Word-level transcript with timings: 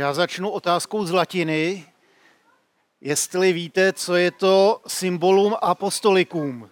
Já 0.00 0.14
začnu 0.14 0.50
otázkou 0.50 1.04
z 1.04 1.10
latiny. 1.10 1.86
Jestli 3.00 3.52
víte, 3.52 3.92
co 3.92 4.16
je 4.16 4.30
to 4.30 4.80
symbolum 4.86 5.56
apostolikům. 5.62 6.70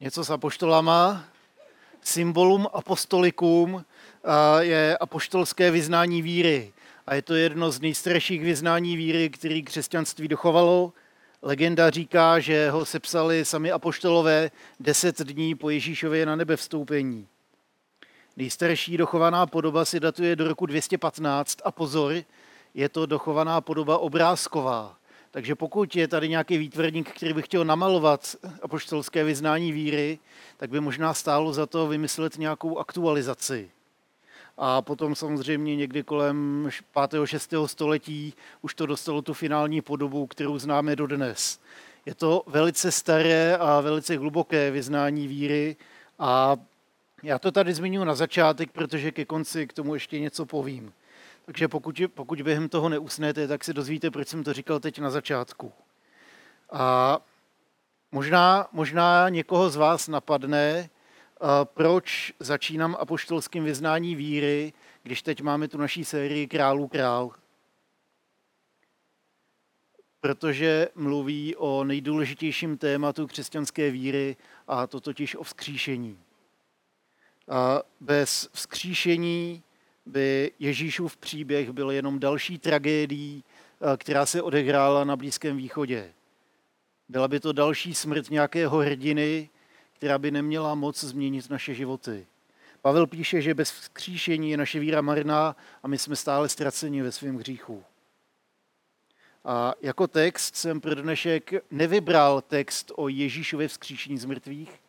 Něco 0.00 0.24
s 0.24 0.30
apoštolama. 0.30 1.24
Symbolum 2.02 2.66
apostolikům 2.72 3.84
je 4.60 4.98
apoštolské 4.98 5.70
vyznání 5.70 6.22
víry. 6.22 6.72
A 7.06 7.14
je 7.14 7.22
to 7.22 7.34
jedno 7.34 7.70
z 7.70 7.80
nejstarších 7.80 8.42
vyznání 8.42 8.96
víry, 8.96 9.30
který 9.30 9.62
křesťanství 9.62 10.28
dochovalo. 10.28 10.92
Legenda 11.42 11.90
říká, 11.90 12.38
že 12.40 12.70
ho 12.70 12.84
sepsali 12.84 13.44
sami 13.44 13.72
apoštolové 13.72 14.50
deset 14.80 15.18
dní 15.18 15.54
po 15.54 15.70
Ježíšově 15.70 16.26
na 16.26 16.36
nebe 16.36 16.56
vstoupení. 16.56 17.28
Nejstarší 18.36 18.96
dochovaná 18.96 19.46
podoba 19.46 19.84
si 19.84 20.00
datuje 20.00 20.36
do 20.36 20.48
roku 20.48 20.66
215 20.66 21.58
a 21.64 21.70
pozor, 21.72 22.12
je 22.74 22.88
to 22.88 23.06
dochovaná 23.06 23.60
podoba 23.60 23.98
obrázková. 23.98 24.96
Takže 25.30 25.54
pokud 25.54 25.96
je 25.96 26.08
tady 26.08 26.28
nějaký 26.28 26.58
výtvarník, 26.58 27.10
který 27.10 27.32
by 27.32 27.42
chtěl 27.42 27.64
namalovat 27.64 28.36
apoštolské 28.62 29.24
vyznání 29.24 29.72
víry, 29.72 30.18
tak 30.56 30.70
by 30.70 30.80
možná 30.80 31.14
stálo 31.14 31.52
za 31.52 31.66
to 31.66 31.86
vymyslet 31.86 32.38
nějakou 32.38 32.78
aktualizaci. 32.78 33.70
A 34.58 34.82
potom 34.82 35.14
samozřejmě 35.14 35.76
někdy 35.76 36.02
kolem 36.02 36.68
5. 37.10 37.26
6. 37.26 37.54
století 37.66 38.34
už 38.62 38.74
to 38.74 38.86
dostalo 38.86 39.22
tu 39.22 39.34
finální 39.34 39.80
podobu, 39.80 40.26
kterou 40.26 40.58
známe 40.58 40.96
dodnes. 40.96 41.60
Je 42.06 42.14
to 42.14 42.42
velice 42.46 42.92
staré 42.92 43.56
a 43.56 43.80
velice 43.80 44.16
hluboké 44.16 44.70
vyznání 44.70 45.28
víry 45.28 45.76
a 46.18 46.56
já 47.22 47.38
to 47.38 47.52
tady 47.52 47.74
zmiňuji 47.74 48.04
na 48.04 48.14
začátek, 48.14 48.70
protože 48.72 49.12
ke 49.12 49.24
konci 49.24 49.66
k 49.66 49.72
tomu 49.72 49.94
ještě 49.94 50.20
něco 50.20 50.46
povím. 50.46 50.92
Takže 51.44 51.68
pokud, 51.68 52.00
pokud 52.14 52.42
během 52.42 52.68
toho 52.68 52.88
neusnete, 52.88 53.48
tak 53.48 53.64
se 53.64 53.72
dozvíte, 53.72 54.10
proč 54.10 54.28
jsem 54.28 54.44
to 54.44 54.52
říkal 54.52 54.80
teď 54.80 54.98
na 54.98 55.10
začátku. 55.10 55.72
A 56.72 57.18
možná, 58.12 58.68
možná 58.72 59.28
někoho 59.28 59.70
z 59.70 59.76
vás 59.76 60.08
napadne, 60.08 60.90
proč 61.64 62.32
začínám 62.40 62.96
apoštolským 62.98 63.64
vyznání 63.64 64.14
víry, 64.14 64.72
když 65.02 65.22
teď 65.22 65.42
máme 65.42 65.68
tu 65.68 65.78
naší 65.78 66.04
sérii 66.04 66.46
Králů 66.46 66.88
král. 66.88 67.30
Protože 70.20 70.88
mluví 70.94 71.56
o 71.56 71.84
nejdůležitějším 71.84 72.78
tématu 72.78 73.26
křesťanské 73.26 73.90
víry, 73.90 74.36
a 74.68 74.86
to 74.86 75.00
totiž 75.00 75.36
o 75.36 75.42
vzkříšení. 75.42 76.18
Bez 78.00 78.48
vzkříšení 78.52 79.62
by 80.06 80.52
Ježíšův 80.58 81.16
příběh 81.16 81.70
byl 81.70 81.90
jenom 81.90 82.18
další 82.18 82.58
tragédií, 82.58 83.44
která 83.96 84.26
se 84.26 84.42
odehrála 84.42 85.04
na 85.04 85.16
Blízkém 85.16 85.56
východě. 85.56 86.12
Byla 87.08 87.28
by 87.28 87.40
to 87.40 87.52
další 87.52 87.94
smrt 87.94 88.30
nějakého 88.30 88.78
hrdiny, 88.78 89.50
která 89.92 90.18
by 90.18 90.30
neměla 90.30 90.74
moc 90.74 91.04
změnit 91.04 91.50
naše 91.50 91.74
životy. 91.74 92.26
Pavel 92.82 93.06
píše, 93.06 93.42
že 93.42 93.54
bez 93.54 93.70
vzkříšení 93.70 94.50
je 94.50 94.56
naše 94.56 94.78
víra 94.78 95.00
marná 95.00 95.56
a 95.82 95.88
my 95.88 95.98
jsme 95.98 96.16
stále 96.16 96.48
ztraceni 96.48 97.02
ve 97.02 97.12
svém 97.12 97.36
hříchu. 97.36 97.84
A 99.44 99.74
jako 99.82 100.06
text 100.06 100.56
jsem 100.56 100.80
pro 100.80 100.94
dnešek 100.94 101.50
nevybral 101.70 102.40
text 102.40 102.92
o 102.94 103.08
Ježíšově 103.08 103.68
vzkříšení 103.68 104.18
z 104.18 104.24
mrtvých, 104.24 104.80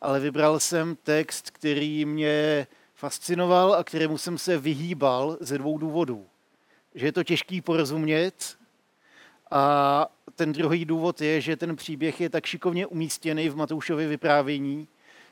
ale 0.00 0.20
vybral 0.20 0.60
jsem 0.60 0.96
text, 0.96 1.50
který 1.50 2.04
mě 2.04 2.66
fascinoval 2.94 3.74
a 3.74 3.84
kterému 3.84 4.18
jsem 4.18 4.38
se 4.38 4.58
vyhýbal 4.58 5.36
ze 5.40 5.58
dvou 5.58 5.78
důvodů. 5.78 6.26
Že 6.94 7.06
je 7.06 7.12
to 7.12 7.24
těžký 7.24 7.60
porozumět 7.60 8.58
a 9.50 10.06
ten 10.34 10.52
druhý 10.52 10.84
důvod 10.84 11.20
je, 11.20 11.40
že 11.40 11.56
ten 11.56 11.76
příběh 11.76 12.20
je 12.20 12.30
tak 12.30 12.46
šikovně 12.46 12.86
umístěný 12.86 13.48
v 13.48 13.56
Matoušově 13.56 14.08
vyprávění, 14.08 14.88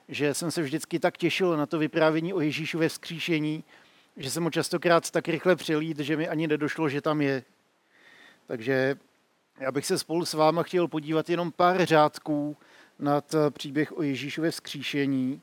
že 0.09 0.35
jsem 0.35 0.51
se 0.51 0.63
vždycky 0.63 0.99
tak 0.99 1.19
těšil 1.19 1.57
na 1.57 1.67
to 1.67 1.79
vyprávění 1.79 2.35
o 2.35 2.41
Ježíšově 2.41 2.89
vzkříšení, 2.89 3.65
že 4.17 4.31
jsem 4.31 4.45
ho 4.45 4.51
častokrát 4.51 5.11
tak 5.11 5.29
rychle 5.29 5.57
přelít, 5.57 5.99
že 5.99 6.17
mi 6.17 6.29
ani 6.29 6.47
nedošlo, 6.47 6.89
že 6.89 7.01
tam 7.01 7.21
je. 7.21 7.45
Takže 8.47 8.97
já 9.61 9.73
bych 9.73 9.87
se 9.87 9.99
spolu 9.99 10.25
s 10.25 10.35
váma 10.35 10.63
chtěl 10.63 10.89
podívat 10.89 11.31
jenom 11.31 11.53
pár 11.53 11.85
řádků 11.85 12.57
nad 12.99 13.35
příběh 13.51 13.99
o 13.99 14.03
Ježíšově 14.03 14.51
vzkříšení 14.51 15.41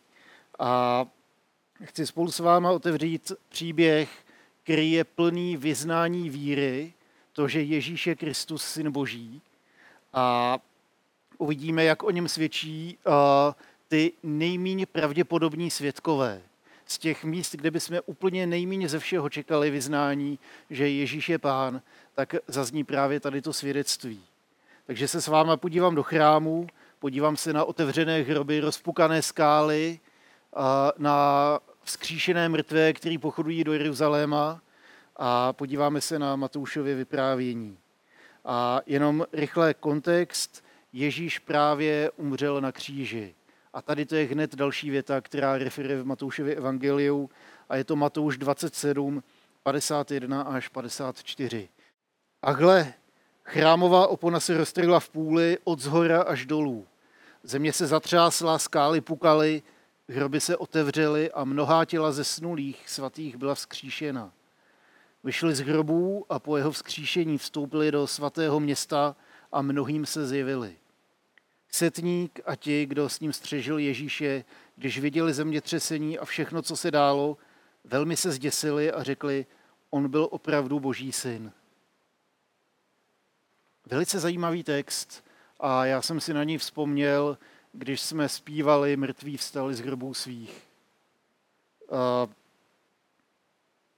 a 0.60 1.06
chci 1.84 2.08
spolu 2.08 2.32
s 2.32 2.40
váma 2.40 2.72
otevřít 2.72 3.32
příběh, 3.50 4.10
který 4.64 4.92
je 4.92 5.04
plný 5.04 5.58
vyznání 5.58 6.30
víry, 6.30 6.94
to, 7.34 7.48
že 7.48 7.62
Ježíš 7.62 8.08
je 8.08 8.16
Kristus, 8.16 8.64
syn 8.64 8.92
Boží. 8.92 9.42
A 10.14 10.58
uvidíme, 11.38 11.84
jak 11.84 12.04
o 12.04 12.12
něm 12.12 12.28
svědčí 12.28 12.98
uh, 13.06 13.14
ty 13.88 14.14
nejméně 14.24 14.86
pravděpodobní 14.86 15.72
svědkové. 15.72 16.42
Z 16.86 16.98
těch 16.98 17.24
míst, 17.24 17.56
kde 17.56 17.72
bychom 17.72 18.00
úplně 18.06 18.48
nejméně 18.48 18.90
ze 18.90 19.00
všeho 19.00 19.30
čekali 19.30 19.72
vyznání, 19.72 20.40
že 20.70 20.90
Ježíš 20.90 21.30
je 21.30 21.40
pán, 21.40 21.82
tak 22.14 22.36
zazní 22.48 22.84
právě 22.84 23.20
tady 23.20 23.42
to 23.42 23.54
svědectví. 23.54 24.24
Takže 24.86 25.08
se 25.08 25.22
s 25.22 25.28
váma 25.28 25.58
podívám 25.58 25.96
do 25.96 26.04
chrámu, 26.04 26.68
podívám 27.00 27.38
se 27.38 27.54
na 27.54 27.64
otevřené 27.64 28.22
hroby, 28.22 28.60
rozpukané 28.60 29.22
skály, 29.22 30.00
na 30.98 31.60
vzkříšené 31.84 32.50
mrtvé, 32.50 32.94
který 32.94 33.18
pochodují 33.18 33.64
do 33.64 33.74
Jeruzaléma 33.74 34.62
a 35.16 35.54
podíváme 35.54 36.02
se 36.02 36.20
na 36.20 36.36
Matoušově 36.36 36.96
vyprávění. 36.96 37.78
A 38.46 38.82
jenom 38.86 39.26
rychle 39.34 39.74
kontext. 39.74 40.66
Ježíš 40.94 41.40
právě 41.40 42.12
umřel 42.12 42.62
na 42.62 42.72
kříži. 42.72 43.36
A 43.74 43.82
tady 43.82 44.06
to 44.06 44.16
je 44.16 44.26
hned 44.26 44.56
další 44.56 44.90
věta, 44.90 45.22
která 45.22 45.58
referuje 45.58 46.02
v 46.02 46.06
Matoušově 46.06 46.56
evangeliu 46.56 47.30
a 47.70 47.76
je 47.76 47.84
to 47.84 47.96
Matouš 47.96 48.38
27, 48.38 49.24
51 49.64 50.42
až 50.42 50.68
54. 50.68 51.70
A 52.42 52.52
hle, 52.52 52.94
chrámová 53.46 54.08
opona 54.08 54.40
se 54.40 54.58
roztrhla 54.58 55.00
v 55.00 55.10
půli 55.10 55.58
od 55.64 55.80
zhora 55.80 56.22
až 56.22 56.46
dolů. 56.46 56.88
Země 57.44 57.74
se 57.74 57.88
zatřásla, 57.88 58.60
skály 58.60 59.02
pukaly, 59.02 59.64
hroby 60.10 60.42
se 60.42 60.58
otevřely 60.58 61.32
a 61.32 61.44
mnohá 61.44 61.86
těla 61.86 62.12
ze 62.12 62.24
snulých 62.24 62.90
svatých 62.90 63.38
byla 63.38 63.56
vzkříšena. 63.56 64.32
Vyšli 65.24 65.56
z 65.56 65.60
hrobů 65.60 66.26
a 66.30 66.40
po 66.40 66.58
jeho 66.58 66.72
vzkříšení 66.72 67.38
vstoupili 67.38 67.92
do 67.92 68.08
svatého 68.08 68.60
města 68.60 69.16
a 69.52 69.62
mnohým 69.62 70.06
se 70.06 70.28
zjevili. 70.28 70.76
Setník 71.70 72.40
a 72.46 72.56
ti, 72.56 72.86
kdo 72.86 73.10
s 73.10 73.20
ním 73.20 73.34
střežil 73.34 73.78
Ježíše, 73.78 74.44
když 74.76 75.00
viděli 75.00 75.34
zemětřesení 75.34 76.20
a 76.20 76.26
všechno, 76.26 76.62
co 76.62 76.78
se 76.78 76.92
dálo, 76.92 77.38
velmi 77.84 78.18
se 78.18 78.32
zděsili 78.32 78.92
a 78.92 79.04
řekli, 79.04 79.46
on 79.90 80.10
byl 80.10 80.28
opravdu 80.32 80.80
boží 80.80 81.12
syn. 81.12 81.52
Velice 83.86 84.20
zajímavý 84.20 84.64
text 84.64 85.24
a 85.60 85.86
já 85.86 86.02
jsem 86.02 86.20
si 86.20 86.34
na 86.34 86.44
něj 86.44 86.58
vzpomněl, 86.58 87.38
když 87.74 88.02
jsme 88.02 88.30
zpívali 88.30 88.98
Mrtví 88.98 89.38
vstali 89.38 89.76
z 89.76 89.80
hrobů 89.80 90.14
svých 90.14 90.66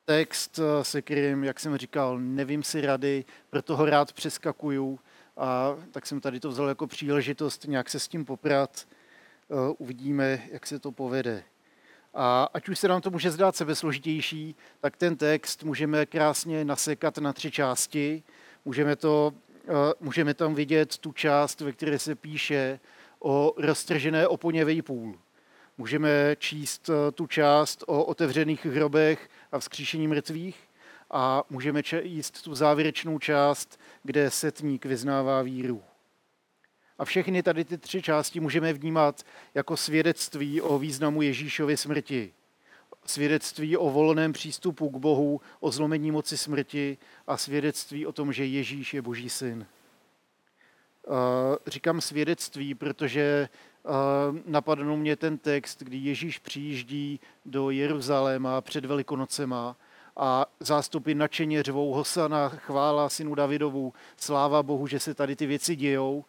text, 0.08 0.60
eh, 0.60 0.84
se 0.84 1.02
kterým, 1.02 1.44
jak 1.44 1.60
jsem 1.60 1.78
říkal, 1.78 2.20
nevím 2.20 2.64
si 2.64 2.82
rady, 2.82 3.26
proto 3.50 3.78
ho 3.78 3.86
rád 3.86 4.14
přeskakuju 4.14 5.00
a 5.38 5.76
tak 5.92 6.06
jsem 6.06 6.22
tady 6.22 6.40
to 6.40 6.50
vzal 6.50 6.68
jako 6.68 6.88
příležitost 6.88 7.66
nějak 7.68 7.90
se 7.90 8.00
s 8.00 8.08
tím 8.08 8.26
poprat. 8.26 8.88
Eh, 8.88 9.76
uvidíme, 9.78 10.42
jak 10.52 10.68
se 10.68 10.80
to 10.80 10.92
povede. 10.92 11.44
A 12.14 12.50
ať 12.54 12.70
už 12.70 12.80
se 12.80 12.88
nám 12.88 13.02
to 13.02 13.12
může 13.12 13.32
zdát 13.32 13.56
sebesložitější, 13.56 14.56
tak 14.80 14.98
ten 14.98 15.16
text 15.16 15.64
můžeme 15.64 16.06
krásně 16.06 16.66
nasekat 16.66 17.18
na 17.18 17.34
tři 17.34 17.52
části. 17.52 18.24
Můžeme, 18.66 18.96
to, 18.96 19.34
můžeme 20.00 20.34
tam 20.34 20.56
vidět 20.56 20.98
tu 20.98 21.12
část, 21.12 21.62
ve 21.62 21.72
které 21.72 22.00
se 22.00 22.16
píše 22.16 22.80
o 23.20 23.54
roztržené 23.58 24.28
oponě 24.28 24.66
vejpůl. 24.66 25.20
Můžeme 25.78 26.36
číst 26.40 26.90
tu 27.14 27.28
část 27.28 27.84
o 27.88 28.04
otevřených 28.04 28.66
hrobech 28.66 29.30
a 29.52 29.60
vzkříšení 29.60 30.08
mrtvých 30.08 30.60
a 31.12 31.44
můžeme 31.50 31.82
jíst 32.02 32.42
tu 32.42 32.56
závěrečnou 32.56 33.20
část, 33.20 33.80
kde 34.04 34.32
setník 34.32 34.86
vyznává 34.86 35.42
víru. 35.42 35.84
A 36.98 37.06
všechny 37.06 37.44
tady 37.44 37.66
ty 37.66 37.78
tři 37.78 38.02
části 38.02 38.40
můžeme 38.40 38.74
vnímat 38.74 39.24
jako 39.54 39.78
svědectví 39.78 40.62
o 40.62 40.80
významu 40.80 41.22
Ježíšovy 41.22 41.78
smrti. 41.78 42.34
Svědectví 43.10 43.78
o 43.78 43.90
volném 43.90 44.34
přístupu 44.34 44.90
k 44.90 44.98
Bohu, 44.98 45.42
o 45.60 45.72
zlomení 45.72 46.12
moci 46.12 46.38
smrti 46.38 46.98
a 47.28 47.38
svědectví 47.38 48.06
o 48.06 48.12
tom, 48.12 48.34
že 48.34 48.46
Ježíš 48.46 48.94
je 48.94 49.02
Boží 49.02 49.30
syn. 49.30 49.66
Říkám 51.68 52.02
svědectví, 52.02 52.76
protože 52.76 53.50
napadl 54.46 54.98
mě 54.98 55.16
ten 55.16 55.38
text, 55.38 55.84
kdy 55.84 55.98
Ježíš 55.98 56.40
přijíždí 56.40 57.20
do 57.46 57.70
Jeruzaléma 57.70 58.62
před 58.62 58.86
Velikonocema 58.86 59.76
a 60.18 60.46
zástupy 60.60 61.14
nadšeně 61.14 61.64
řvou 61.64 61.94
Hosana, 61.94 62.50
chvála 62.50 63.10
synu 63.10 63.36
Davidovu, 63.36 63.94
sláva 64.18 64.64
Bohu, 64.64 64.88
že 64.88 65.00
se 65.00 65.14
tady 65.14 65.36
ty 65.36 65.46
věci 65.46 65.76
dějou. 65.76 66.26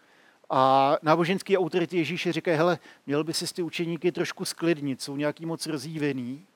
A 0.50 0.96
náboženský 1.02 1.58
autority 1.58 1.96
Ježíše 1.96 2.32
říkají, 2.32 2.56
hele, 2.56 2.78
měl 3.06 3.24
by 3.24 3.34
si 3.34 3.54
ty 3.54 3.62
učeníky 3.62 4.12
trošku 4.12 4.44
sklidnit, 4.44 5.02
jsou 5.02 5.16
nějaký 5.16 5.46
moc 5.46 5.66
rozjívený. 5.66 6.46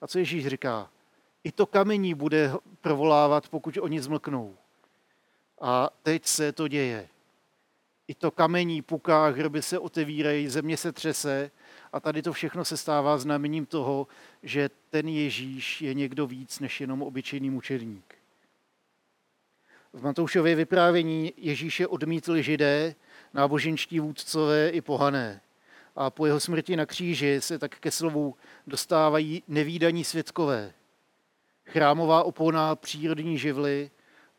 A 0.00 0.06
co 0.06 0.18
Ježíš 0.18 0.46
říká? 0.46 0.90
I 1.44 1.52
to 1.52 1.66
kamení 1.66 2.14
bude 2.14 2.52
provolávat, 2.80 3.48
pokud 3.48 3.78
oni 3.80 4.00
zmlknou. 4.02 4.56
A 5.60 5.90
teď 6.02 6.26
se 6.26 6.52
to 6.52 6.68
děje. 6.68 7.08
I 8.08 8.14
to 8.14 8.30
kamení 8.30 8.82
puká, 8.82 9.28
hroby 9.28 9.62
se 9.62 9.78
otevírají, 9.78 10.48
země 10.48 10.76
se 10.76 10.92
třese 10.92 11.50
a 11.92 12.00
tady 12.00 12.22
to 12.22 12.32
všechno 12.32 12.64
se 12.64 12.76
stává 12.76 13.18
znamením 13.18 13.66
toho, 13.66 14.06
že 14.42 14.70
ten 14.90 15.08
Ježíš 15.08 15.82
je 15.82 15.94
někdo 15.94 16.26
víc 16.26 16.60
než 16.60 16.80
jenom 16.80 17.02
obyčejný 17.02 17.50
mučedník. 17.50 18.14
V 19.92 20.02
Matoušově 20.02 20.54
vyprávění 20.54 21.32
Ježíše 21.36 21.86
odmítli 21.86 22.42
židé, 22.42 22.94
náboženští 23.34 24.00
vůdcové 24.00 24.68
i 24.68 24.80
pohané. 24.80 25.40
A 25.96 26.10
po 26.10 26.26
jeho 26.26 26.40
smrti 26.40 26.76
na 26.76 26.86
kříži 26.86 27.40
se 27.40 27.58
tak 27.58 27.78
ke 27.78 27.90
slovu 27.90 28.36
dostávají 28.66 29.42
nevýdaní 29.48 30.04
světkové. 30.04 30.72
Chrámová 31.66 32.22
opona, 32.22 32.76
přírodní 32.76 33.38
živly 33.38 33.90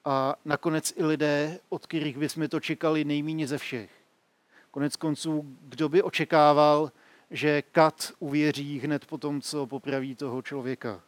a 0.05 0.35
nakonec 0.45 0.93
i 0.97 1.03
lidé, 1.03 1.59
od 1.69 1.87
kterých 1.87 2.17
bychom 2.17 2.47
to 2.47 2.59
čekali 2.59 3.05
nejméně 3.05 3.47
ze 3.47 3.57
všech. 3.57 3.91
Konec 4.71 4.95
konců, 4.95 5.57
kdo 5.61 5.89
by 5.89 6.01
očekával, 6.01 6.91
že 7.31 7.61
kat 7.61 8.11
uvěří 8.19 8.79
hned 8.79 9.05
po 9.05 9.17
tom, 9.17 9.41
co 9.41 9.67
popraví 9.67 10.15
toho 10.15 10.41
člověka. 10.41 11.01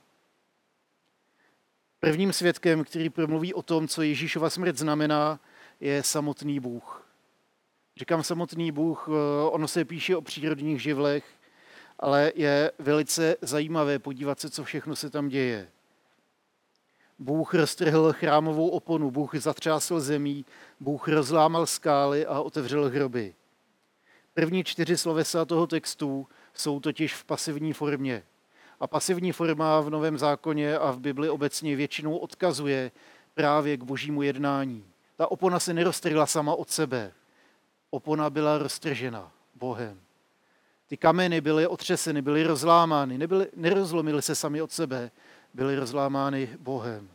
Prvním 2.00 2.34
svědkem, 2.34 2.84
který 2.84 3.10
promluví 3.10 3.54
o 3.54 3.62
tom, 3.62 3.88
co 3.88 4.02
Ježíšova 4.02 4.50
smrt 4.50 4.78
znamená, 4.78 5.40
je 5.80 6.04
samotný 6.04 6.60
Bůh. 6.60 7.03
Říkám 7.98 8.24
samotný 8.24 8.72
Bůh, 8.72 9.08
eh, 9.08 9.50
ono 9.50 9.68
se 9.68 9.86
píše 9.86 10.16
o 10.16 10.22
přírodních 10.22 10.82
živlech, 10.82 11.26
ale 12.00 12.32
je 12.36 12.72
velice 12.80 13.36
zajímavé 13.42 14.00
podívat 14.00 14.40
se, 14.40 14.50
co 14.50 14.64
všechno 14.64 14.96
se 14.96 15.10
tam 15.10 15.28
děje. 15.28 15.68
Bůh 17.20 17.54
roztrhl 17.54 18.14
chrámovou 18.14 18.70
oponu, 18.70 19.12
Bůh 19.12 19.36
zatřásl 19.36 20.00
zemí, 20.00 20.46
Bůh 20.80 21.08
rozlámal 21.08 21.66
skály 21.66 22.26
a 22.26 22.42
otevřel 22.42 22.90
hroby. 22.90 23.34
První 24.34 24.64
čtyři 24.64 24.98
slovesa 24.98 25.46
toho 25.46 25.68
textu 25.68 26.28
jsou 26.54 26.80
totiž 26.80 27.16
v 27.16 27.24
pasivní 27.24 27.74
formě. 27.74 28.24
A 28.80 28.88
pasivní 28.88 29.32
forma 29.32 29.82
v 29.82 29.90
Novém 29.90 30.18
zákoně 30.18 30.78
a 30.78 30.92
v 30.92 31.00
Bibli 31.00 31.30
obecně 31.30 31.76
většinou 31.76 32.18
odkazuje 32.18 32.92
právě 33.34 33.78
k 33.78 33.84
božímu 33.84 34.22
jednání. 34.22 34.86
Ta 35.16 35.32
opona 35.32 35.60
se 35.60 35.74
neroztrhla 35.74 36.26
sama 36.26 36.56
od 36.56 36.70
sebe. 36.70 37.12
Opona 37.94 38.30
byla 38.30 38.58
roztržena 38.58 39.32
Bohem. 39.56 40.02
Ty 40.88 40.98
kameny 40.98 41.42
byly 41.42 41.68
otřeseny, 41.68 42.22
byly 42.22 42.44
rozlámány, 42.44 43.18
nebyly, 43.18 43.48
nerozlomily 43.56 44.22
se 44.22 44.36
sami 44.36 44.62
od 44.62 44.72
sebe, 44.72 45.12
byly 45.54 45.76
rozlámány 45.76 46.50
Bohem. 46.60 47.10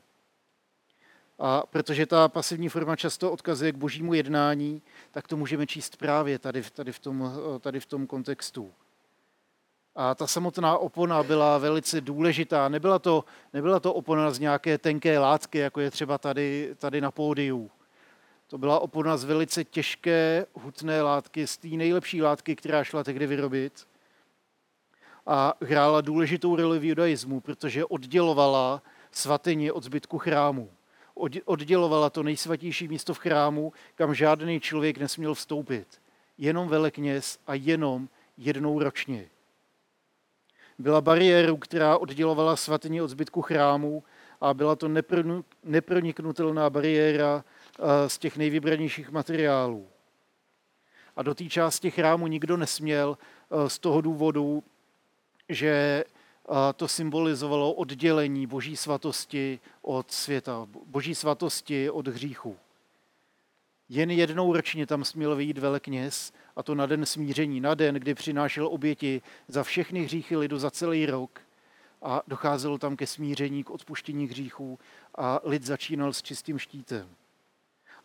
A 1.39 1.63
protože 1.67 2.07
ta 2.07 2.29
pasivní 2.29 2.69
forma 2.69 2.97
často 2.97 3.33
odkazuje 3.33 3.73
k 3.73 3.77
božímu 3.77 4.15
jednání, 4.15 4.83
tak 5.11 5.29
to 5.29 5.37
můžeme 5.37 5.67
číst 5.67 5.97
právě 5.97 6.39
tady, 6.39 6.63
tady, 6.63 6.93
v, 6.93 6.99
tom, 6.99 7.33
tady 7.61 7.81
v 7.81 7.87
tom 7.87 8.07
kontextu. 8.07 8.73
A 9.97 10.15
ta 10.15 10.27
samotná 10.27 10.79
opona 10.79 11.23
byla 11.23 11.59
velice 11.59 12.01
důležitá. 12.01 12.69
Nebyla 12.69 12.99
to, 12.99 13.25
nebyla 13.53 13.81
to 13.81 13.95
opona 13.95 14.31
z 14.31 14.39
nějaké 14.39 14.79
tenké 14.79 15.19
látky, 15.19 15.59
jako 15.59 15.81
je 15.81 15.91
třeba 15.91 16.19
tady, 16.19 16.75
tady 16.79 17.01
na 17.01 17.11
pódiu. 17.11 17.71
To 18.49 18.59
byla 18.59 18.81
opona 18.81 19.17
z 19.17 19.25
velice 19.25 19.65
těžké 19.65 20.47
hutné 20.55 21.03
látky, 21.03 21.47
z 21.47 21.57
té 21.57 21.69
nejlepší 21.69 22.23
látky, 22.23 22.57
která 22.57 22.85
šla 22.85 23.05
tehdy 23.05 23.27
vyrobit. 23.27 23.89
A 25.27 25.55
hrála 25.61 26.01
důležitou 26.01 26.57
roli 26.57 26.79
v 26.79 26.85
judaismu, 26.85 27.41
protože 27.41 27.85
oddělovala 27.85 28.83
svatyni 29.11 29.71
od 29.71 29.85
zbytku 29.85 30.19
chrámu 30.19 30.71
oddělovala 31.45 32.11
to 32.11 32.23
nejsvatější 32.23 32.89
místo 32.89 33.15
v 33.15 33.19
chrámu, 33.19 33.73
kam 33.95 34.15
žádný 34.15 34.61
člověk 34.61 34.99
nesměl 34.99 35.35
vstoupit. 35.35 35.87
Jenom 36.39 36.69
velekněz 36.69 37.39
a 37.47 37.55
jenom 37.55 38.09
jednou 38.37 38.79
ročně. 38.79 39.27
Byla 40.79 41.01
bariéru, 41.01 41.57
která 41.57 41.99
oddělovala 41.99 42.57
svatyni 42.57 43.03
od 43.03 43.09
zbytku 43.09 43.43
chrámu 43.43 44.05
a 44.41 44.55
byla 44.55 44.77
to 44.77 44.89
neproniknutelná 45.65 46.71
bariéra 46.71 47.45
z 48.07 48.19
těch 48.19 48.37
nejvybranějších 48.37 49.11
materiálů. 49.11 49.89
A 51.17 51.23
do 51.23 51.35
té 51.35 51.45
části 51.45 51.91
chrámu 51.91 52.27
nikdo 52.27 52.57
nesměl 52.57 53.19
eh, 53.19 53.71
z 53.71 53.79
toho 53.79 54.01
důvodu, 54.01 54.63
že 55.49 56.05
to 56.77 56.89
symbolizovalo 56.89 57.73
oddělení 57.73 58.47
boží 58.47 58.77
svatosti 58.77 59.61
od 59.83 60.13
světa, 60.13 60.67
boží 60.87 61.15
svatosti 61.15 61.91
od 61.91 62.09
hříchu. 62.09 62.57
Jen 63.89 64.11
jednou 64.11 64.53
ročně 64.53 64.87
tam 64.87 65.05
směl 65.05 65.37
vyjít 65.37 65.59
velekněz, 65.59 66.33
a 66.57 66.63
to 66.63 66.75
na 66.75 66.87
den 66.87 67.07
smíření, 67.07 67.61
na 67.61 67.75
den, 67.75 67.95
kdy 67.95 68.15
přinášel 68.15 68.67
oběti 68.67 69.23
za 69.49 69.63
všechny 69.63 70.05
hříchy 70.05 70.37
lidu 70.37 70.59
za 70.59 70.71
celý 70.71 71.07
rok 71.07 71.41
a 72.03 72.23
docházelo 72.29 72.79
tam 72.79 72.97
ke 72.97 73.07
smíření, 73.07 73.65
k 73.65 73.71
odpuštění 73.71 74.27
hříchů 74.27 74.79
a 75.15 75.41
lid 75.45 75.63
začínal 75.63 76.13
s 76.13 76.23
čistým 76.23 76.59
štítem. 76.59 77.09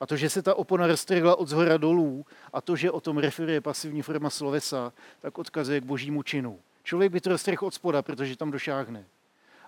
A 0.04 0.06
to, 0.06 0.18
že 0.18 0.30
se 0.30 0.42
ta 0.42 0.56
opona 0.56 0.88
roztrhla 0.88 1.36
od 1.36 1.48
zhora 1.48 1.78
dolů 1.78 2.26
a 2.54 2.62
to, 2.62 2.76
že 2.76 2.92
o 2.92 3.02
tom 3.02 3.18
referuje 3.18 3.62
pasivní 3.62 4.02
forma 4.02 4.30
slovesa, 4.30 4.94
tak 5.20 5.38
odkazuje 5.38 5.82
k 5.82 5.84
božímu 5.84 6.24
činu. 6.24 6.60
Člověk 6.84 7.12
by 7.12 7.22
to 7.22 7.30
roztrhl 7.30 7.66
od 7.66 7.74
spoda, 7.74 8.02
protože 8.02 8.38
tam 8.38 8.52
došáhne. 8.52 9.06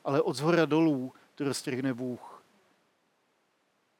Ale 0.03 0.21
od 0.21 0.35
zhora 0.35 0.65
dolů 0.65 1.13
to 1.35 1.43
roztrhne 1.43 1.93
Bůh. 1.93 2.43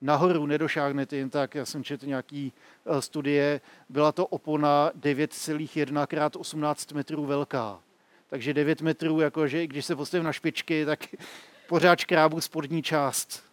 Nahoru 0.01 0.45
nedošáhnete 0.45 1.15
jen 1.15 1.29
tak, 1.29 1.55
já 1.55 1.65
jsem 1.65 1.83
četl 1.83 2.05
nějaký 2.05 2.53
eh, 2.85 3.01
studie, 3.01 3.61
byla 3.89 4.11
to 4.11 4.27
opona 4.27 4.91
9,1 4.99 6.07
krát 6.07 6.35
18 6.35 6.91
metrů 6.91 7.25
velká. 7.25 7.79
Takže 8.27 8.53
9 8.53 8.81
metrů, 8.81 9.19
jakože 9.19 9.67
když 9.67 9.85
se 9.85 9.95
postavím 9.95 10.25
na 10.25 10.33
špičky, 10.33 10.85
tak 10.85 10.99
pořád 11.67 11.99
škrábu 11.99 12.41
spodní 12.41 12.83
část. 12.83 13.44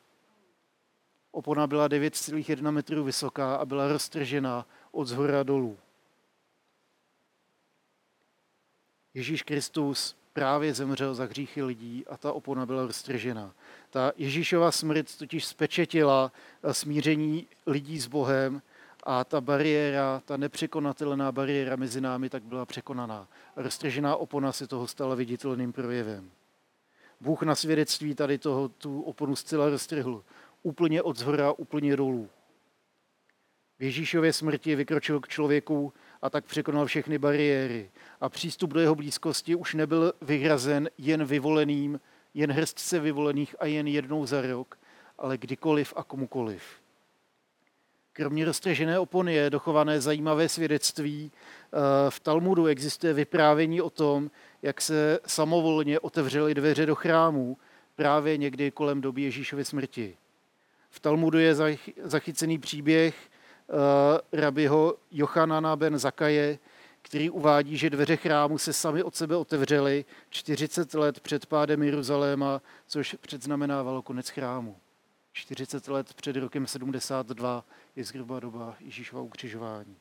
Opona 1.32 1.66
byla 1.66 1.88
9,1 1.88 2.70
metrů 2.70 3.04
vysoká 3.04 3.56
a 3.56 3.64
byla 3.64 3.88
roztržena 3.88 4.66
od 4.90 5.04
zhora 5.04 5.42
dolů. 5.42 5.78
Ježíš 9.14 9.42
Kristus 9.42 10.16
právě 10.32 10.74
zemřel 10.74 11.14
za 11.14 11.24
hříchy 11.24 11.62
lidí 11.62 12.04
a 12.06 12.16
ta 12.16 12.32
opona 12.32 12.66
byla 12.66 12.86
roztržena. 12.86 13.54
Ta 13.90 14.12
Ježíšova 14.16 14.72
smrt 14.72 15.18
totiž 15.18 15.44
spečetila 15.44 16.32
smíření 16.72 17.46
lidí 17.66 18.00
s 18.00 18.06
Bohem 18.06 18.62
a 19.02 19.24
ta 19.24 19.40
bariéra, 19.40 20.22
ta 20.24 20.36
nepřekonatelná 20.36 21.32
bariéra 21.32 21.76
mezi 21.76 22.00
námi 22.00 22.30
tak 22.30 22.42
byla 22.42 22.66
překonaná. 22.66 23.28
Roztržená 23.56 24.16
opona 24.16 24.52
se 24.52 24.66
toho 24.66 24.86
stala 24.86 25.14
viditelným 25.14 25.72
projevem. 25.72 26.30
Bůh 27.20 27.42
na 27.42 27.54
svědectví 27.54 28.14
tady 28.14 28.38
toho, 28.38 28.68
tu 28.68 29.02
oponu 29.02 29.36
zcela 29.36 29.70
roztrhl. 29.70 30.24
Úplně 30.62 31.02
od 31.02 31.18
zhora, 31.18 31.52
úplně 31.52 31.96
dolů. 31.96 32.28
V 33.78 33.82
Ježíšově 33.82 34.32
smrti 34.32 34.74
vykročil 34.74 35.20
k 35.20 35.28
člověku 35.28 35.92
a 36.22 36.30
tak 36.30 36.44
překonal 36.44 36.86
všechny 36.86 37.18
bariéry. 37.18 37.90
A 38.20 38.28
přístup 38.28 38.70
do 38.72 38.80
jeho 38.80 38.94
blízkosti 38.94 39.54
už 39.54 39.74
nebyl 39.74 40.12
vyhrazen 40.22 40.90
jen 40.98 41.24
vyvoleným, 41.24 42.00
jen 42.34 42.52
hrstce 42.52 43.00
vyvolených 43.00 43.56
a 43.58 43.66
jen 43.66 43.86
jednou 43.86 44.26
za 44.26 44.42
rok, 44.42 44.78
ale 45.18 45.38
kdykoliv 45.38 45.92
a 45.96 46.02
komukoliv. 46.02 46.62
Kromě 48.12 48.44
roztřežené 48.44 48.98
opony 48.98 49.34
je 49.34 49.50
dochované 49.50 50.00
zajímavé 50.00 50.48
svědectví. 50.48 51.32
Eh, 51.32 51.76
v 52.10 52.20
Talmudu 52.20 52.66
existuje 52.66 53.12
vyprávění 53.12 53.80
o 53.80 53.90
tom, 53.90 54.30
jak 54.62 54.80
se 54.80 55.18
samovolně 55.26 56.00
otevřely 56.00 56.54
dveře 56.54 56.86
do 56.86 56.94
chrámu 56.94 57.56
právě 57.96 58.36
někdy 58.36 58.70
kolem 58.70 59.00
doby 59.00 59.22
Ježíšovy 59.22 59.64
smrti. 59.64 60.16
V 60.92 61.00
Talmudu 61.00 61.38
je 61.38 61.54
zachycený 62.04 62.58
příběh 62.58 63.32
Eh, 63.72 64.40
rabiho 64.40 64.96
Jochanana 65.10 65.76
ben 65.76 65.98
Zakaje, 65.98 66.58
který 67.02 67.30
uvádí, 67.30 67.76
že 67.76 67.90
dveře 67.90 68.16
chrámu 68.16 68.58
se 68.58 68.72
sami 68.72 69.02
od 69.02 69.16
sebe 69.16 69.36
otevřely 69.36 70.04
40 70.30 70.94
let 70.94 71.20
před 71.20 71.46
pádem 71.46 71.82
Jeruzaléma, 71.82 72.62
což 72.86 73.16
předznamenávalo 73.20 74.02
konec 74.02 74.28
chrámu. 74.28 74.76
40 75.32 75.88
let 75.88 76.14
před 76.14 76.36
rokem 76.36 76.66
72 76.66 77.64
je 77.96 78.04
zhruba 78.04 78.40
doba 78.40 78.76
Ježíšova 78.80 79.22
ukřižování. 79.22 79.96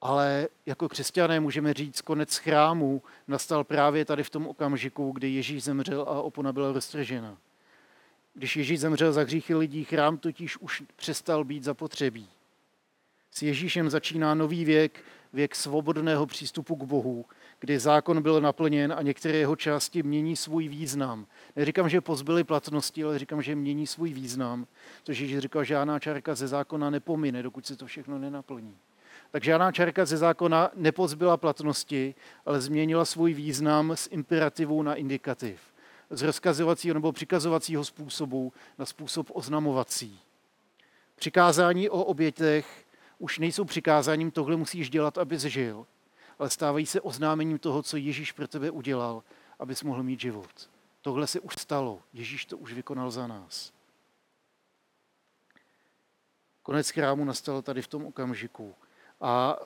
Ale 0.00 0.48
jako 0.66 0.88
křesťané 0.88 1.40
můžeme 1.40 1.74
říct, 1.74 2.00
konec 2.00 2.36
chrámu 2.36 3.02
nastal 3.28 3.64
právě 3.64 4.04
tady 4.04 4.22
v 4.22 4.30
tom 4.30 4.46
okamžiku, 4.46 5.12
kdy 5.12 5.30
Ježíš 5.30 5.62
zemřel 5.64 6.02
a 6.02 6.22
opona 6.22 6.52
byla 6.52 6.72
roztržena. 6.72 7.38
Když 8.34 8.56
Ježíš 8.56 8.80
zemřel 8.80 9.12
za 9.12 9.22
hříchy 9.22 9.54
lidí, 9.54 9.84
chrám 9.84 10.18
totiž 10.18 10.56
už 10.56 10.82
přestal 10.96 11.44
být 11.44 11.64
zapotřebí. 11.64 12.28
S 13.30 13.42
Ježíšem 13.42 13.90
začíná 13.90 14.34
nový 14.34 14.64
věk, 14.64 15.04
věk 15.32 15.54
svobodného 15.54 16.26
přístupu 16.26 16.76
k 16.76 16.84
Bohu, 16.84 17.24
kdy 17.60 17.78
zákon 17.78 18.22
byl 18.22 18.40
naplněn 18.40 18.92
a 18.92 19.02
některé 19.02 19.38
jeho 19.38 19.56
části 19.56 20.02
mění 20.02 20.36
svůj 20.36 20.68
význam. 20.68 21.26
Neříkám, 21.56 21.88
že 21.88 22.00
pozbyly 22.00 22.44
platnosti, 22.44 23.04
ale 23.04 23.18
říkám, 23.18 23.42
že 23.42 23.54
mění 23.54 23.86
svůj 23.86 24.12
význam. 24.12 24.66
Což 25.02 25.18
Ježíš 25.18 25.38
říkal, 25.38 25.64
že 25.64 25.68
žádná 25.74 25.98
čárka 25.98 26.34
ze 26.34 26.48
zákona 26.48 26.90
nepomine, 26.90 27.42
dokud 27.42 27.66
se 27.66 27.76
to 27.76 27.86
všechno 27.86 28.18
nenaplní. 28.18 28.76
Tak 29.30 29.44
žádná 29.44 29.72
čárka 29.72 30.04
ze 30.04 30.16
zákona 30.16 30.70
nepozbyla 30.74 31.36
platnosti, 31.36 32.14
ale 32.46 32.60
změnila 32.60 33.04
svůj 33.04 33.34
význam 33.34 33.92
z 33.96 34.08
imperativu 34.10 34.82
na 34.82 34.94
indikativ. 34.94 35.73
Z 36.10 36.22
rozkazovacího 36.22 36.94
nebo 36.94 37.12
přikazovacího 37.12 37.84
způsobu 37.84 38.52
na 38.78 38.86
způsob 38.86 39.30
oznamovací. 39.32 40.20
Přikázání 41.14 41.90
o 41.90 42.04
obětech 42.04 42.86
už 43.18 43.38
nejsou 43.38 43.64
přikázáním, 43.64 44.30
tohle 44.30 44.56
musíš 44.56 44.90
dělat, 44.90 45.18
abys 45.18 45.42
žil, 45.42 45.86
ale 46.38 46.50
stávají 46.50 46.86
se 46.86 47.00
oznámením 47.00 47.58
toho, 47.58 47.82
co 47.82 47.96
Ježíš 47.96 48.32
pro 48.32 48.48
tebe 48.48 48.70
udělal, 48.70 49.22
abys 49.58 49.82
mohl 49.82 50.02
mít 50.02 50.20
život. 50.20 50.70
Tohle 51.02 51.26
se 51.26 51.40
už 51.40 51.54
stalo. 51.58 52.02
Ježíš 52.12 52.44
to 52.44 52.58
už 52.58 52.72
vykonal 52.72 53.10
za 53.10 53.26
nás. 53.26 53.72
Konec 56.62 56.90
chrámu 56.90 57.24
nastal 57.24 57.62
tady 57.62 57.82
v 57.82 57.88
tom 57.88 58.06
okamžiku. 58.06 58.74
A 59.20 59.56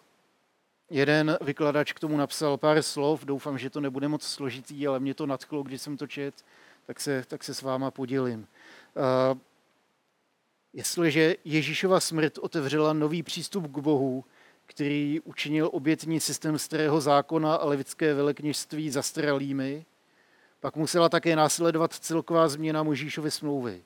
jeden 0.91 1.39
vykladač 1.41 1.93
k 1.93 2.01
tomu 2.01 2.17
napsal 2.17 2.57
pár 2.57 2.83
slov, 2.83 3.25
doufám, 3.25 3.59
že 3.59 3.71
to 3.71 3.81
nebude 3.81 4.09
moc 4.09 4.23
složitý, 4.23 4.87
ale 4.87 5.01
mě 5.01 5.15
to 5.15 5.27
nadchlo, 5.27 5.63
když 5.63 5.83
jsem 5.83 5.97
to 5.97 6.07
čet, 6.07 6.45
tak 6.87 7.01
se, 7.01 7.25
tak 7.29 7.45
se 7.45 7.55
s 7.55 7.63
váma 7.63 7.91
podělím. 7.91 8.47
Uh, 8.95 9.39
jestliže 10.73 11.37
Ježíšova 11.45 12.01
smrt 12.01 12.39
otevřela 12.39 12.93
nový 12.93 13.23
přístup 13.23 13.67
k 13.67 13.79
Bohu, 13.79 14.25
který 14.67 15.21
učinil 15.25 15.71
obětní 15.73 16.21
systém 16.21 16.59
starého 16.59 17.01
zákona 17.01 17.55
a 17.55 17.65
levické 17.65 18.15
velekněžství 18.15 18.91
zastaralými, 18.91 19.87
pak 20.61 20.77
musela 20.77 21.09
také 21.09 21.37
následovat 21.37 21.93
celková 21.93 22.49
změna 22.49 22.83
Možíšovy 22.83 23.31
smlouvy. 23.31 23.85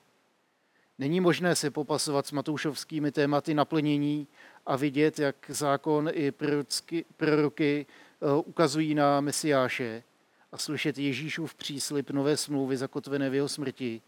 Není 0.99 1.21
možné 1.21 1.55
se 1.55 1.71
popasovat 1.71 2.27
s 2.27 2.31
matoušovskými 2.31 3.11
tématy 3.11 3.53
naplnění 3.53 4.27
a 4.65 4.75
vidět, 4.75 5.19
jak 5.19 5.35
zákon 5.47 6.09
i 6.13 6.31
proroky, 6.31 7.05
proroky 7.17 7.85
eh, 7.85 8.33
ukazují 8.45 8.95
na 8.95 9.21
Mesiáše 9.21 10.03
a 10.51 10.57
slyšet 10.57 10.97
Ježíšův 10.97 11.55
příslip 11.55 12.09
nové 12.09 12.37
smlouvy 12.37 12.77
zakotvené 12.77 13.29
v 13.29 13.35
jeho 13.35 13.49
smrti, 13.49 14.01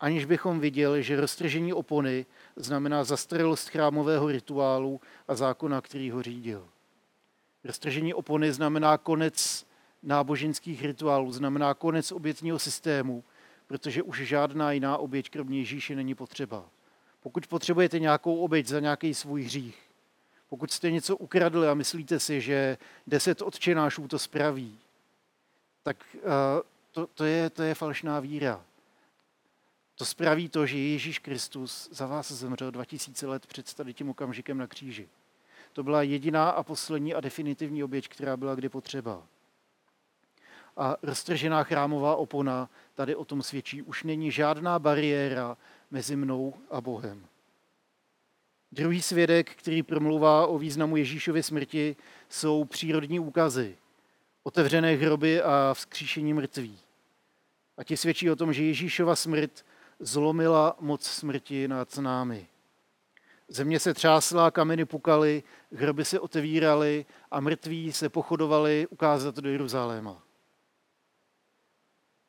aniž 0.00 0.24
bychom 0.24 0.60
viděli, 0.60 1.02
že 1.02 1.20
roztržení 1.20 1.72
opony 1.72 2.26
znamená 2.56 3.04
zastaralost 3.04 3.68
chrámového 3.68 4.28
rituálu 4.28 5.00
a 5.28 5.34
zákona, 5.34 5.80
který 5.80 6.10
ho 6.10 6.22
řídil. 6.22 6.68
Roztržení 7.64 8.14
opony 8.14 8.52
znamená 8.52 8.98
konec 8.98 9.66
náboženských 10.02 10.84
rituálů, 10.84 11.32
znamená 11.32 11.74
konec 11.74 12.12
obětního 12.12 12.58
systému, 12.58 13.24
protože 13.68 14.02
už 14.02 14.18
žádná 14.18 14.72
jiná 14.72 14.98
oběť 14.98 15.30
kromě 15.30 15.58
Ježíše 15.58 15.96
není 15.96 16.14
potřeba. 16.14 16.64
Pokud 17.20 17.46
potřebujete 17.46 17.98
nějakou 17.98 18.40
oběť 18.40 18.66
za 18.66 18.80
nějaký 18.80 19.14
svůj 19.14 19.42
hřích, 19.42 19.78
pokud 20.48 20.70
jste 20.72 20.90
něco 20.90 21.16
ukradli 21.16 21.68
a 21.68 21.74
myslíte 21.74 22.20
si, 22.20 22.40
že 22.40 22.78
deset 23.06 23.42
odčenášů 23.42 24.08
to 24.08 24.18
spraví, 24.18 24.78
tak 25.82 25.96
uh, 26.14 26.22
to, 26.92 27.06
to, 27.06 27.24
je, 27.24 27.50
to 27.50 27.62
je 27.62 27.74
falšná 27.74 28.20
víra. 28.20 28.64
To 29.94 30.04
spraví 30.04 30.48
to, 30.48 30.66
že 30.66 30.78
Ježíš 30.78 31.18
Kristus 31.18 31.88
za 31.92 32.06
vás 32.06 32.32
zemřel 32.32 32.70
2000 32.70 33.26
let 33.26 33.46
před 33.46 33.74
tady 33.74 33.94
tím 33.94 34.10
okamžikem 34.10 34.58
na 34.58 34.66
kříži. 34.66 35.08
To 35.72 35.82
byla 35.82 36.02
jediná 36.02 36.50
a 36.50 36.62
poslední 36.62 37.14
a 37.14 37.20
definitivní 37.20 37.84
oběť, 37.84 38.08
která 38.08 38.36
byla 38.36 38.54
kdy 38.54 38.68
potřeba. 38.68 39.22
A 40.78 40.96
roztržená 41.02 41.64
chrámová 41.64 42.16
opona 42.16 42.70
tady 42.94 43.16
o 43.16 43.24
tom 43.24 43.42
svědčí. 43.42 43.82
Už 43.82 44.04
není 44.04 44.30
žádná 44.30 44.78
bariéra 44.78 45.56
mezi 45.90 46.16
mnou 46.16 46.54
a 46.70 46.80
Bohem. 46.80 47.26
Druhý 48.72 49.02
svědek, 49.02 49.50
který 49.54 49.82
promluvá 49.82 50.46
o 50.46 50.58
významu 50.58 50.96
Ježíšovy 50.96 51.42
smrti, 51.42 51.96
jsou 52.28 52.64
přírodní 52.64 53.20
úkazy, 53.20 53.76
otevřené 54.42 54.94
hroby 54.94 55.42
a 55.42 55.74
vzkříšení 55.74 56.34
mrtví. 56.34 56.78
A 57.76 57.84
ti 57.84 57.96
svědčí 57.96 58.30
o 58.30 58.36
tom, 58.36 58.52
že 58.52 58.64
Ježíšova 58.64 59.16
smrt 59.16 59.64
zlomila 60.00 60.76
moc 60.80 61.06
smrti 61.06 61.68
nad 61.68 61.98
námi. 61.98 62.46
Země 63.48 63.80
se 63.80 63.94
třásla, 63.94 64.50
kameny 64.50 64.84
pukaly, 64.84 65.42
hroby 65.72 66.04
se 66.04 66.20
otevíraly 66.20 67.06
a 67.30 67.40
mrtví 67.40 67.92
se 67.92 68.08
pochodovali 68.08 68.86
ukázat 68.90 69.36
do 69.36 69.50
Jeruzaléma. 69.50 70.27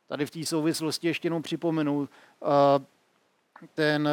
Tady 0.10 0.26
v 0.26 0.32
té 0.32 0.46
souvislosti 0.46 1.08
ještě 1.08 1.26
jenom 1.26 1.42
připomenu 1.42 2.10
ten, 3.74 4.10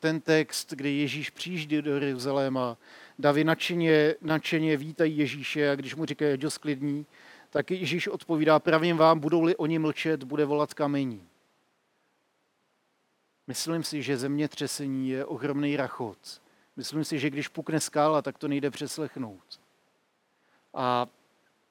ten 0.00 0.20
text, 0.20 0.72
kdy 0.72 0.90
Ježíš 0.90 1.30
přijíždí 1.30 1.82
do 1.82 1.96
Jeruzaléma. 1.96 2.76
Davy 3.18 3.44
nadšeně, 3.44 4.14
nadšeně 4.20 4.76
vítají 4.76 5.18
Ježíše 5.18 5.70
a 5.70 5.74
když 5.76 5.94
mu 5.94 6.04
říkají, 6.04 6.40
že 6.40 6.50
sklidní, 6.50 7.06
tak 7.50 7.70
Ježíš 7.70 8.08
odpovídá, 8.08 8.58
pravím 8.58 8.96
vám, 8.96 9.20
budou-li 9.20 9.56
oni 9.56 9.78
mlčet, 9.78 10.24
bude 10.24 10.44
volat 10.44 10.74
kamení. 10.74 11.28
Myslím 13.46 13.84
si, 13.84 14.02
že 14.02 14.16
zemětřesení 14.16 15.08
je 15.08 15.24
ohromný 15.24 15.76
rachot. 15.76 16.18
Myslím 16.76 17.04
si, 17.04 17.18
že 17.18 17.30
když 17.30 17.48
pukne 17.48 17.80
skála, 17.80 18.22
tak 18.22 18.38
to 18.38 18.48
nejde 18.48 18.70
přeslechnout. 18.70 19.60
A 20.74 21.06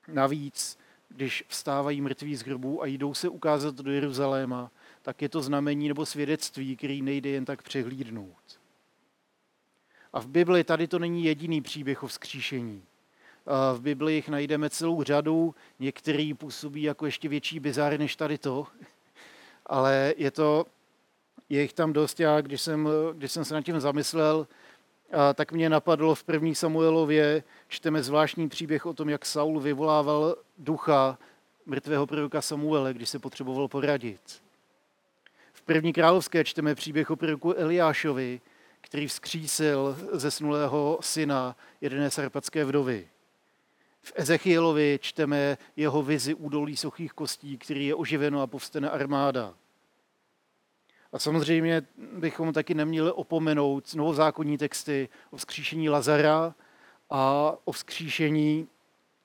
navíc, 0.07 0.77
když 1.09 1.43
vstávají 1.47 2.01
mrtví 2.01 2.35
z 2.35 2.41
hrbů 2.41 2.83
a 2.83 2.85
jdou 2.85 3.13
se 3.13 3.29
ukázat 3.29 3.75
do 3.75 3.91
Jeruzaléma, 3.91 4.71
tak 5.01 5.21
je 5.21 5.29
to 5.29 5.41
znamení 5.41 5.87
nebo 5.87 6.05
svědectví, 6.05 6.75
který 6.75 7.01
nejde 7.01 7.29
jen 7.29 7.45
tak 7.45 7.61
přehlídnout. 7.61 8.59
A 10.13 10.19
v 10.19 10.27
Bibli 10.27 10.63
tady 10.63 10.87
to 10.87 10.99
není 10.99 11.23
jediný 11.23 11.61
příběh 11.61 12.03
o 12.03 12.07
vzkříšení. 12.07 12.83
V 13.73 13.81
Bibli 13.81 14.13
jich 14.13 14.29
najdeme 14.29 14.69
celou 14.69 15.03
řadu, 15.03 15.55
některý 15.79 16.33
působí 16.33 16.83
jako 16.83 17.05
ještě 17.05 17.29
větší 17.29 17.59
bizár 17.59 17.99
než 17.99 18.15
tady 18.15 18.37
to, 18.37 18.67
ale 19.65 20.13
je 20.17 20.31
to 20.31 20.65
je 21.49 21.61
jich 21.61 21.73
tam 21.73 21.93
dost. 21.93 22.19
Já, 22.19 22.41
když 22.41 22.61
jsem, 22.61 22.89
když 23.13 23.31
jsem 23.31 23.45
se 23.45 23.53
nad 23.53 23.61
tím 23.61 23.79
zamyslel, 23.79 24.47
tak 25.33 25.51
mě 25.51 25.69
napadlo 25.69 26.15
v 26.15 26.23
první 26.23 26.55
Samuelově, 26.55 27.43
čteme 27.67 28.03
zvláštní 28.03 28.49
příběh 28.49 28.85
o 28.85 28.93
tom, 28.93 29.09
jak 29.09 29.25
Saul 29.25 29.59
vyvolával 29.59 30.35
ducha 30.57 31.17
mrtvého 31.65 32.07
proroka 32.07 32.41
Samuele, 32.41 32.93
když 32.93 33.09
se 33.09 33.19
potřeboval 33.19 33.67
poradit. 33.67 34.41
V 35.53 35.61
první 35.61 35.93
královské 35.93 36.43
čteme 36.43 36.75
příběh 36.75 37.11
o 37.11 37.15
proroku 37.15 37.53
Eliášovi, 37.53 38.41
který 38.81 39.07
vzkřísil 39.07 39.97
zesnulého 40.11 40.97
syna 41.01 41.55
jedné 41.81 42.11
sarpatské 42.11 42.65
vdovy. 42.65 43.07
V 44.01 44.13
Ezechielovi 44.15 44.99
čteme 45.01 45.57
jeho 45.75 46.03
vizi 46.03 46.33
údolí 46.33 46.77
suchých 46.77 47.13
kostí, 47.13 47.57
který 47.57 47.87
je 47.87 47.95
oživeno 47.95 48.41
a 48.41 48.47
povstane 48.47 48.89
armáda. 48.89 49.53
A 51.13 51.19
samozřejmě 51.19 51.81
bychom 52.13 52.53
taky 52.53 52.73
neměli 52.73 53.11
opomenout 53.11 53.95
novozákonní 53.95 54.57
texty 54.57 55.09
o 55.31 55.37
vzkříšení 55.37 55.89
Lazara 55.89 56.55
a 57.09 57.53
o 57.65 57.71
vzkříšení 57.71 58.67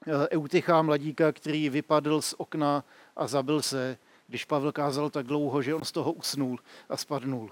eh, 0.07 0.29
Eutycha 0.37 0.83
mladíka, 0.83 1.33
který 1.33 1.69
vypadl 1.69 2.23
z 2.23 2.35
okna 2.39 2.85
a 3.17 3.27
zabil 3.27 3.63
se, 3.63 3.99
když 4.29 4.45
Pavel 4.45 4.73
kázal 4.73 5.11
tak 5.11 5.27
dlouho, 5.27 5.63
že 5.63 5.75
on 5.75 5.85
z 5.85 5.93
toho 5.93 6.13
usnul 6.13 6.59
a 6.89 6.97
spadnul. 6.97 7.51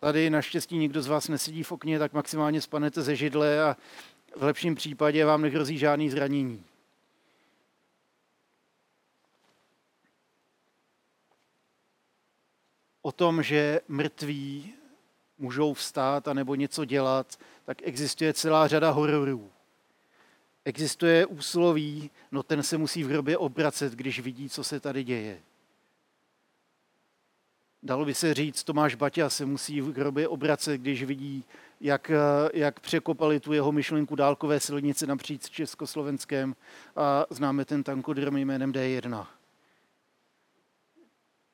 Tady 0.00 0.30
naštěstí 0.30 0.78
nikdo 0.78 1.02
z 1.02 1.06
vás 1.06 1.28
nesedí 1.28 1.62
v 1.62 1.72
okně, 1.72 1.98
tak 1.98 2.12
maximálně 2.12 2.60
spanete 2.60 3.02
ze 3.02 3.16
židle 3.16 3.62
a 3.62 3.76
v 4.36 4.42
lepším 4.42 4.74
případě 4.74 5.24
vám 5.24 5.42
nehrozí 5.42 5.78
žádný 5.78 6.10
zranění. 6.10 6.64
O 13.08 13.12
tom, 13.12 13.42
že 13.42 13.80
mrtví 13.88 14.72
můžou 15.38 15.74
vstát 15.74 16.28
a 16.28 16.34
nebo 16.34 16.54
něco 16.54 16.84
dělat, 16.84 17.36
tak 17.64 17.78
existuje 17.82 18.32
celá 18.32 18.68
řada 18.68 18.90
hororů. 18.90 19.50
Existuje 20.64 21.26
úsloví, 21.26 22.10
no 22.32 22.42
ten 22.42 22.62
se 22.62 22.78
musí 22.78 23.04
v 23.04 23.10
hrobě 23.10 23.38
obracet, 23.38 23.92
když 23.92 24.20
vidí, 24.20 24.48
co 24.48 24.64
se 24.64 24.80
tady 24.80 25.04
děje. 25.04 25.40
Dalo 27.82 28.04
by 28.04 28.14
se 28.14 28.34
říct, 28.34 28.64
Tomáš 28.64 28.94
Baťa 28.94 29.30
se 29.30 29.46
musí 29.46 29.80
v 29.80 29.96
hrobě 29.96 30.28
obracet, 30.28 30.78
když 30.78 31.04
vidí, 31.04 31.44
jak, 31.80 32.10
jak 32.52 32.80
překopali 32.80 33.40
tu 33.40 33.52
jeho 33.52 33.72
myšlenku 33.72 34.16
dálkové 34.16 34.60
silnice 34.60 35.06
napříč 35.06 35.50
Československem 35.50 36.56
a 36.96 37.26
známe 37.30 37.64
ten 37.64 37.82
tankodrom 37.82 38.36
jménem 38.36 38.72
D1. 38.72 39.37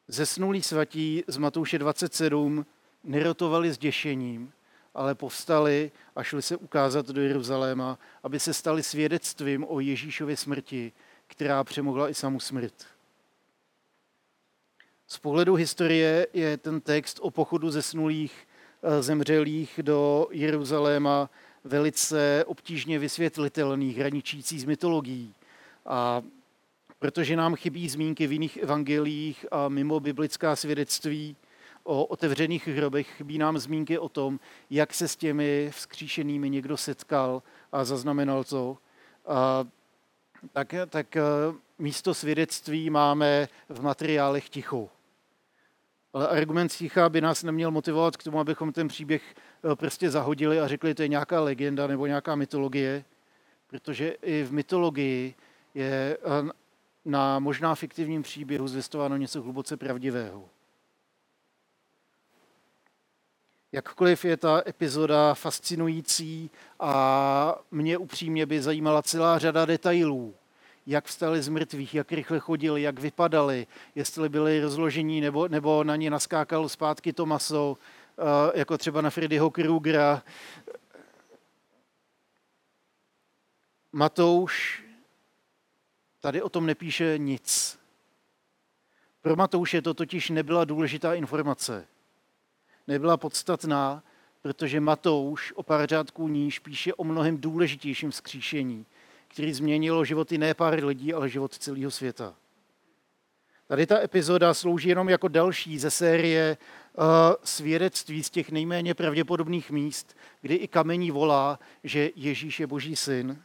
Zesnulí 0.09 0.63
svatí 0.63 1.25
z 1.27 1.37
Matouše 1.37 1.79
27 1.79 2.67
nerotovali 3.05 3.73
s 3.73 3.79
děšením, 3.79 4.53
ale 4.95 5.15
povstali 5.15 5.93
a 6.17 6.23
šli 6.23 6.43
se 6.43 6.57
ukázat 6.57 7.07
do 7.07 7.21
Jeruzaléma, 7.21 7.99
aby 8.23 8.41
se 8.41 8.55
stali 8.55 8.83
svědectvím 8.83 9.67
o 9.69 9.81
Ježíšově 9.81 10.37
smrti, 10.37 10.93
která 11.27 11.65
přemohla 11.65 12.09
i 12.09 12.15
samu 12.15 12.41
smrt. 12.41 12.75
Z 15.07 15.19
pohledu 15.19 15.55
historie 15.55 16.27
je 16.33 16.57
ten 16.57 16.81
text 16.81 17.19
o 17.23 17.31
pochodu 17.31 17.71
zesnulých 17.71 18.49
eh, 18.83 19.03
zemřelých 19.03 19.81
do 19.83 20.27
Jeruzaléma 20.31 21.31
velice 21.65 22.45
obtížně 22.47 22.99
vysvětlitelný, 22.99 23.93
hraničící 23.93 24.61
z 24.61 24.65
mytologií. 24.65 25.35
A 25.87 26.23
protože 27.05 27.37
nám 27.37 27.57
chybí 27.57 27.89
zmínky 27.89 28.27
v 28.27 28.33
jiných 28.33 28.57
evangeliích 28.57 29.47
a 29.51 29.69
mimo 29.69 30.01
biblická 30.01 30.57
svědectví 30.57 31.37
o 31.83 32.05
otevřených 32.05 32.69
hrobech, 32.69 33.07
chybí 33.07 33.39
nám 33.39 33.59
zmínky 33.59 33.99
o 33.99 34.09
tom, 34.09 34.41
jak 34.71 34.95
se 34.95 35.09
s 35.09 35.17
těmi 35.17 35.71
vzkříšenými 35.73 36.51
někdo 36.51 36.77
setkal 36.77 37.43
a 37.73 37.85
zaznamenal 37.85 38.45
to. 38.45 38.79
A 39.27 39.65
tak, 40.53 40.75
tak 40.89 41.17
eh, 41.17 41.23
místo 41.79 42.15
svědectví 42.15 42.91
máme 42.91 43.49
v 43.69 43.83
materiálech 43.83 44.49
ticho. 44.49 44.89
Ale 46.13 46.29
argument 46.29 46.69
sticha 46.69 47.09
by 47.09 47.21
nás 47.21 47.43
neměl 47.43 47.71
motivovat 47.71 48.17
k 48.17 48.23
tomu, 48.23 48.41
abychom 48.41 48.73
ten 48.73 48.89
příběh 48.89 49.23
eh, 49.73 49.77
prostě 49.77 50.11
zahodili 50.11 50.61
a 50.61 50.69
řekli, 50.69 50.95
to 50.95 51.03
je 51.03 51.09
nějaká 51.09 51.41
legenda 51.41 51.87
nebo 51.87 52.07
nějaká 52.07 52.35
mytologie, 52.35 53.05
protože 53.67 54.09
i 54.09 54.43
v 54.43 54.53
mytologii 54.53 55.35
je 55.75 56.19
eh, 56.49 56.64
na 57.05 57.39
možná 57.39 57.75
fiktivním 57.75 58.23
příběhu 58.23 58.69
zvěstováno 58.69 59.17
něco 59.17 59.43
hluboce 59.43 59.77
pravdivého. 59.77 60.49
Jakkoliv 63.73 64.25
je 64.25 64.37
ta 64.37 64.63
epizoda 64.67 65.35
fascinující 65.35 66.51
a 66.81 67.59
mě 67.71 67.99
upřímně 67.99 68.47
by 68.47 68.63
zajímala 68.63 69.03
celá 69.03 69.39
řada 69.39 69.65
detailů, 69.65 70.35
jak 70.87 71.05
vstali 71.05 71.43
z 71.43 71.49
mrtvých, 71.49 71.95
jak 71.95 72.13
rychle 72.13 72.39
chodili, 72.39 72.83
jak 72.83 72.99
vypadali, 72.99 73.67
jestli 73.95 74.29
byli 74.29 74.61
rozložení 74.61 75.21
nebo, 75.21 75.49
nebo 75.49 75.85
na 75.85 75.97
ně 75.97 76.11
naskákalo 76.11 76.69
zpátky 76.69 77.13
to 77.13 77.27
maso, 77.27 77.77
eh, 78.19 78.59
jako 78.59 78.79
třeba 78.79 79.01
na 79.01 79.11
Freddyho 79.11 79.51
Krugera. 79.51 80.23
Matouš 83.93 84.84
tady 86.25 86.43
o 86.43 86.49
tom 86.49 86.67
nepíše 86.67 87.15
nic. 87.19 87.79
Pro 89.21 89.37
Matouše 89.37 89.83
to 89.83 89.95
totiž 89.95 90.31
nebyla 90.31 90.65
důležitá 90.65 91.15
informace. 91.15 91.87
Nebyla 92.87 93.17
podstatná, 93.17 94.03
protože 94.43 94.81
Matouš 94.81 95.53
o 95.53 95.63
pár 95.63 95.89
řádků 95.89 96.29
níž 96.29 96.59
píše 96.59 96.95
o 96.95 97.05
mnohem 97.05 97.41
důležitějším 97.41 98.11
vzkříšení, 98.11 98.87
který 99.29 99.53
změnilo 99.53 100.05
životy 100.05 100.39
ne 100.39 100.55
pár 100.55 100.85
lidí, 100.85 101.15
ale 101.15 101.29
život 101.29 101.59
celého 101.59 101.91
světa. 101.91 102.35
Tady 103.67 103.87
ta 103.87 104.01
epizoda 104.01 104.55
slouží 104.55 104.89
jenom 104.89 105.09
jako 105.09 105.29
další 105.29 105.79
ze 105.79 105.91
série 105.91 106.57
uh, 106.97 107.05
svědectví 107.45 108.23
z 108.25 108.31
těch 108.31 108.51
nejméně 108.51 108.95
pravděpodobných 108.95 109.71
míst, 109.71 110.17
kdy 110.41 110.55
i 110.55 110.69
kamení 110.69 111.11
volá, 111.11 111.59
že 111.83 112.11
Ježíš 112.17 112.61
je 112.61 112.67
boží 112.67 112.97
syn. 112.97 113.43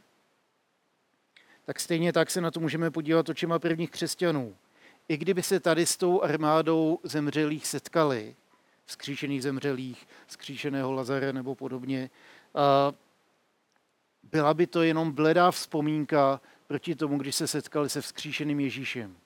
Tak 1.70 1.80
stejně 1.80 2.14
tak 2.14 2.32
se 2.32 2.42
na 2.42 2.52
to 2.52 2.60
můžeme 2.60 2.92
podívat 2.92 3.30
očima 3.30 3.60
prvních 3.60 3.92
křesťanů. 3.92 4.56
I 5.08 5.18
kdyby 5.18 5.44
se 5.44 5.60
tady 5.60 5.86
s 5.86 5.98
tou 5.98 6.22
armádou 6.22 7.00
zemřelých 7.04 7.68
setkali, 7.68 8.36
vzkříšených 8.86 9.44
zemřelých, 9.44 10.08
vzkříšeného 10.28 10.92
Lazare 10.92 11.34
nebo 11.34 11.56
podobně, 11.56 12.10
byla 14.24 14.54
by 14.54 14.68
to 14.68 14.82
jenom 14.82 15.12
bledá 15.12 15.52
vzpomínka 15.52 16.42
proti 16.68 16.96
tomu, 16.96 17.18
když 17.18 17.36
se 17.36 17.48
setkali 17.48 17.90
se 17.90 18.02
vzkříšeným 18.02 18.60
Ježíšem. 18.60 19.18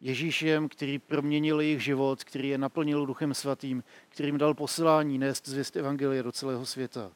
Ježíšem, 0.00 0.68
který 0.68 0.98
proměnil 0.98 1.60
jejich 1.60 1.84
život, 1.84 2.24
který 2.24 2.48
je 2.48 2.58
naplnil 2.58 3.06
Duchem 3.06 3.34
Svatým, 3.34 3.84
kterým 4.08 4.38
dal 4.38 4.54
poslání 4.54 5.18
nést 5.18 5.48
zvěst 5.48 5.76
Evangelie 5.76 6.22
do 6.22 6.32
celého 6.32 6.66
světa. 6.66 7.12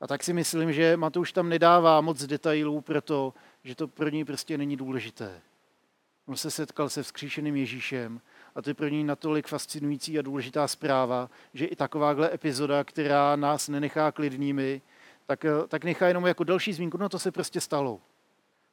A 0.00 0.06
tak 0.06 0.22
si 0.22 0.32
myslím, 0.32 0.72
že 0.72 0.96
Matouš 0.96 1.32
tam 1.32 1.48
nedává 1.48 2.00
moc 2.00 2.24
detailů, 2.24 2.84
to, 3.04 3.34
že 3.64 3.74
to 3.74 3.88
pro 3.88 4.08
něj 4.08 4.24
prostě 4.24 4.58
není 4.58 4.76
důležité. 4.76 5.40
On 6.26 6.36
se 6.36 6.50
setkal 6.50 6.88
se 6.88 7.02
vzkříšeným 7.02 7.56
Ježíšem 7.56 8.20
a 8.54 8.62
to 8.62 8.70
je 8.70 8.74
pro 8.74 8.88
něj 8.88 9.04
natolik 9.04 9.46
fascinující 9.46 10.18
a 10.18 10.22
důležitá 10.22 10.68
zpráva, 10.68 11.30
že 11.54 11.66
i 11.66 11.76
takováhle 11.76 12.34
epizoda, 12.34 12.84
která 12.84 13.36
nás 13.36 13.68
nenechá 13.68 14.12
klidnými, 14.12 14.82
tak, 15.26 15.46
tak 15.68 15.84
nechá 15.84 16.08
jenom 16.08 16.26
jako 16.26 16.44
další 16.44 16.72
zmínku, 16.72 16.98
no 16.98 17.08
to 17.08 17.18
se 17.18 17.32
prostě 17.32 17.60
stalo. 17.60 18.00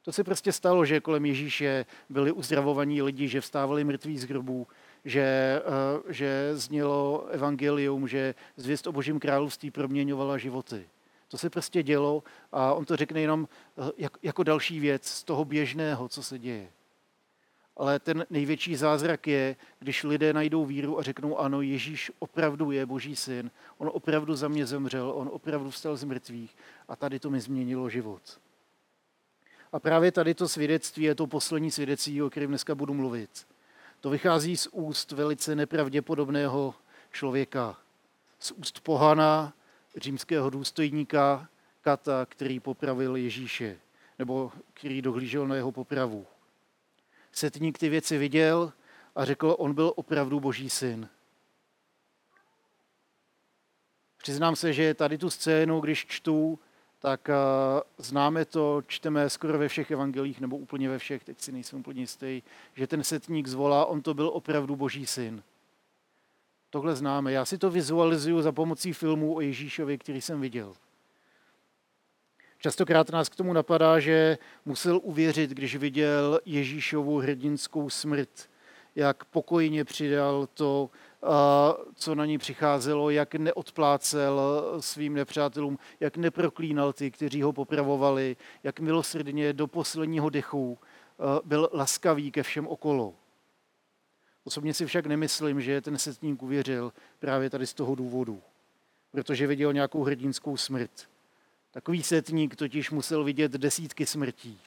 To 0.01 0.11
se 0.11 0.23
prostě 0.23 0.51
stalo, 0.51 0.85
že 0.85 0.99
kolem 0.99 1.25
Ježíše 1.25 1.85
byli 2.09 2.31
uzdravovaní 2.31 3.01
lidi, 3.01 3.27
že 3.27 3.41
vstávali 3.41 3.83
mrtví 3.83 4.17
z 4.17 4.23
hrobů, 4.23 4.67
že, 5.05 5.21
eh, 5.21 6.13
že 6.13 6.51
znělo 6.53 7.27
evangelium, 7.31 8.07
že 8.07 8.35
zvěst 8.57 8.87
o 8.87 8.91
božím 8.91 9.19
království 9.19 9.71
proměňovala 9.71 10.37
životy. 10.37 10.85
To 11.33 11.37
se 11.37 11.49
prostě 11.49 11.83
dělo 11.83 12.23
a 12.51 12.73
on 12.73 12.85
to 12.85 12.95
řekne 12.95 13.21
jenom 13.21 13.47
eh, 13.97 14.09
jako 14.23 14.43
další 14.43 14.79
věc 14.79 15.07
z 15.07 15.23
toho 15.23 15.45
běžného, 15.45 16.09
co 16.09 16.23
se 16.23 16.39
děje 16.39 16.67
ale 17.77 17.99
ten 17.99 18.25
největší 18.29 18.75
zázrak 18.75 19.27
je, 19.27 19.55
když 19.79 20.03
lidé 20.03 20.33
najdou 20.33 20.65
víru 20.65 20.99
a 20.99 21.03
řeknou, 21.03 21.37
ano, 21.37 21.61
Ježíš 21.61 22.11
opravdu 22.19 22.71
je 22.71 22.85
Boží 22.85 23.15
syn, 23.15 23.51
on 23.77 23.89
opravdu 23.93 24.35
za 24.35 24.47
mě 24.47 24.65
zemřel, 24.65 25.11
on 25.15 25.29
opravdu 25.33 25.69
vstal 25.69 25.97
z 25.97 26.03
mrtvých 26.03 26.57
a 26.87 26.95
tady 26.95 27.19
to 27.19 27.29
mi 27.29 27.41
změnilo 27.41 27.89
život. 27.89 28.39
A 29.71 29.79
právě 29.79 30.11
tady 30.11 30.33
to 30.33 30.47
svědectví 30.47 31.03
je 31.03 31.15
to 31.15 31.27
poslední 31.27 31.71
svědectví, 31.71 32.21
o 32.21 32.29
kterém 32.29 32.49
dneska 32.49 32.75
budu 32.75 32.93
mluvit. 32.93 33.47
To 34.01 34.09
vychází 34.09 34.57
z 34.57 34.67
úst 34.71 35.11
velice 35.11 35.55
nepravděpodobného 35.55 36.75
člověka. 37.11 37.77
Z 38.39 38.51
úst 38.51 38.79
pohana, 38.79 39.53
římského 39.95 40.49
důstojníka 40.49 41.47
Kata, 41.81 42.25
který 42.25 42.59
popravil 42.59 43.15
Ježíše, 43.15 43.79
nebo 44.19 44.51
který 44.73 45.01
dohlížel 45.01 45.47
na 45.47 45.55
jeho 45.55 45.71
popravu. 45.71 46.25
Setník 47.31 47.77
ty 47.77 47.89
věci 47.89 48.17
viděl 48.17 48.73
a 49.15 49.25
řekl, 49.25 49.55
on 49.59 49.73
byl 49.73 49.93
opravdu 49.95 50.39
boží 50.39 50.69
syn. 50.69 51.09
Přiznám 54.17 54.55
se, 54.55 54.73
že 54.73 54.93
tady 54.93 55.17
tu 55.17 55.29
scénu, 55.29 55.79
když 55.79 56.05
čtu, 56.05 56.59
tak 56.99 57.29
uh, 57.29 58.05
známe 58.05 58.45
to, 58.45 58.81
čteme 58.87 59.29
skoro 59.29 59.57
ve 59.57 59.67
všech 59.67 59.91
evangelích, 59.91 60.39
nebo 60.39 60.57
úplně 60.57 60.89
ve 60.89 60.99
všech, 60.99 61.23
teď 61.23 61.41
si 61.41 61.51
nejsem 61.51 61.79
úplně 61.79 62.01
jistý, 62.01 62.41
že 62.73 62.87
ten 62.87 63.03
setník 63.03 63.47
zvolá, 63.47 63.85
on 63.85 64.01
to 64.01 64.13
byl 64.13 64.27
opravdu 64.33 64.75
boží 64.75 65.05
syn. 65.05 65.43
Tohle 66.73 66.95
známe. 66.95 67.31
Já 67.31 67.45
si 67.45 67.57
to 67.57 67.69
vizualizuju 67.69 68.41
za 68.41 68.51
pomocí 68.51 68.93
filmů 68.93 69.35
o 69.35 69.41
Ježíšovi, 69.41 69.97
který 69.97 70.21
jsem 70.21 70.41
viděl. 70.41 70.73
Častokrát 72.57 73.09
nás 73.09 73.29
k 73.29 73.35
tomu 73.35 73.53
napadá, 73.53 73.99
že 73.99 74.37
musel 74.65 74.99
uvěřit, 75.03 75.49
když 75.49 75.75
viděl 75.75 76.39
Ježíšovu 76.45 77.17
hrdinskou 77.17 77.89
smrt, 77.89 78.49
jak 78.95 79.25
pokojně 79.25 79.85
přidal 79.85 80.47
to, 80.53 80.89
co 81.95 82.15
na 82.15 82.25
ní 82.25 82.37
přicházelo, 82.37 83.09
jak 83.09 83.35
neodplácel 83.35 84.41
svým 84.79 85.13
nepřátelům, 85.13 85.79
jak 85.99 86.17
neproklínal 86.17 86.93
ty, 86.93 87.11
kteří 87.11 87.41
ho 87.41 87.53
popravovali, 87.53 88.35
jak 88.63 88.79
milosrdně 88.79 89.53
do 89.53 89.67
posledního 89.67 90.29
dechu 90.29 90.79
byl 91.43 91.69
laskavý 91.73 92.31
ke 92.31 92.43
všem 92.43 92.67
okolo. 92.67 93.13
Osobně 94.43 94.73
si 94.73 94.85
však 94.85 95.05
nemyslím, 95.05 95.61
že 95.61 95.81
ten 95.81 95.97
setník 95.97 96.43
uvěřil 96.43 96.93
právě 97.19 97.49
tady 97.49 97.67
z 97.67 97.73
toho 97.73 97.95
důvodu, 97.95 98.41
protože 99.11 99.47
viděl 99.47 99.73
nějakou 99.73 100.03
hrdinskou 100.03 100.57
smrt. 100.57 100.91
Takový 101.71 102.03
setník 102.03 102.55
totiž 102.55 102.91
musel 102.91 103.23
vidět 103.23 103.51
desítky 103.51 104.05
smrtí. 104.05 104.59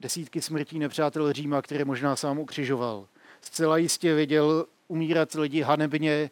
Desítky 0.00 0.42
smrtí 0.42 0.78
nepřátel 0.78 1.32
Říma, 1.32 1.62
které 1.62 1.84
možná 1.84 2.16
sám 2.16 2.38
ukřižoval. 2.38 3.08
Zcela 3.40 3.76
jistě 3.76 4.14
viděl 4.14 4.66
umírat 4.88 5.34
lidi 5.34 5.62
hanebně, 5.62 6.30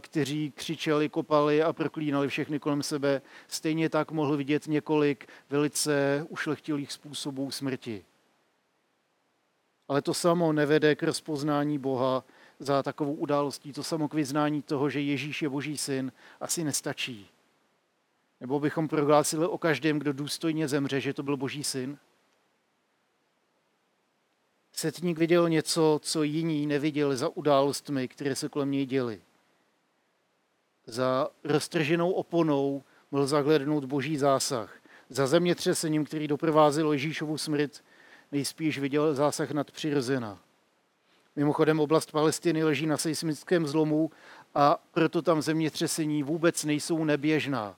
kteří 0.00 0.52
křičeli, 0.56 1.08
kopali 1.08 1.62
a 1.62 1.72
proklínali 1.72 2.28
všechny 2.28 2.58
kolem 2.58 2.82
sebe. 2.82 3.22
Stejně 3.48 3.88
tak 3.88 4.10
mohl 4.10 4.36
vidět 4.36 4.66
několik 4.66 5.28
velice 5.50 6.26
ušlechtilých 6.28 6.92
způsobů 6.92 7.50
smrti. 7.50 8.04
Ale 9.90 10.02
to 10.02 10.14
samo 10.14 10.52
nevede 10.52 10.94
k 10.94 11.02
rozpoznání 11.02 11.78
Boha 11.78 12.24
za 12.58 12.82
takovou 12.82 13.14
událostí. 13.14 13.72
To 13.72 13.82
samo 13.82 14.08
k 14.08 14.14
vyznání 14.14 14.62
toho, 14.62 14.90
že 14.90 15.00
Ježíš 15.00 15.42
je 15.42 15.48
Boží 15.48 15.78
syn, 15.78 16.12
asi 16.40 16.64
nestačí. 16.64 17.30
Nebo 18.40 18.60
bychom 18.60 18.88
prohlásili 18.88 19.46
o 19.46 19.58
každém, 19.58 19.98
kdo 19.98 20.12
důstojně 20.12 20.68
zemře, 20.68 21.00
že 21.00 21.14
to 21.14 21.22
byl 21.22 21.36
Boží 21.36 21.64
syn? 21.64 21.98
Setník 24.72 25.18
viděl 25.18 25.48
něco, 25.48 26.00
co 26.02 26.22
jiní 26.22 26.66
neviděli 26.66 27.16
za 27.16 27.28
událostmi, 27.28 28.08
které 28.08 28.36
se 28.36 28.48
kolem 28.48 28.70
něj 28.70 28.86
děly. 28.86 29.20
Za 30.86 31.28
roztrženou 31.44 32.10
oponou 32.10 32.82
byl 33.10 33.26
zahlednout 33.26 33.84
boží 33.84 34.16
zásah. 34.16 34.76
Za 35.08 35.26
zemětřesením, 35.26 36.04
který 36.04 36.28
doprovázel 36.28 36.92
Ježíšovu 36.92 37.38
smrt, 37.38 37.82
nejspíš 38.32 38.78
viděl 38.78 39.14
zásah 39.14 39.50
nadpřirozena. 39.50 40.38
Mimochodem 41.36 41.80
oblast 41.80 42.12
Palestiny 42.12 42.64
leží 42.64 42.86
na 42.86 42.96
seismickém 42.96 43.66
zlomu 43.66 44.10
a 44.54 44.78
proto 44.90 45.22
tam 45.22 45.42
zemětřesení 45.42 46.22
vůbec 46.22 46.64
nejsou 46.64 47.04
neběžná. 47.04 47.76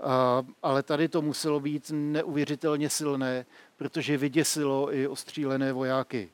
A, 0.00 0.42
ale 0.62 0.82
tady 0.82 1.08
to 1.08 1.22
muselo 1.22 1.60
být 1.60 1.90
neuvěřitelně 1.94 2.90
silné, 2.90 3.46
protože 3.76 4.16
vyděsilo 4.16 4.94
i 4.94 5.08
ostřílené 5.08 5.72
vojáky. 5.72 6.30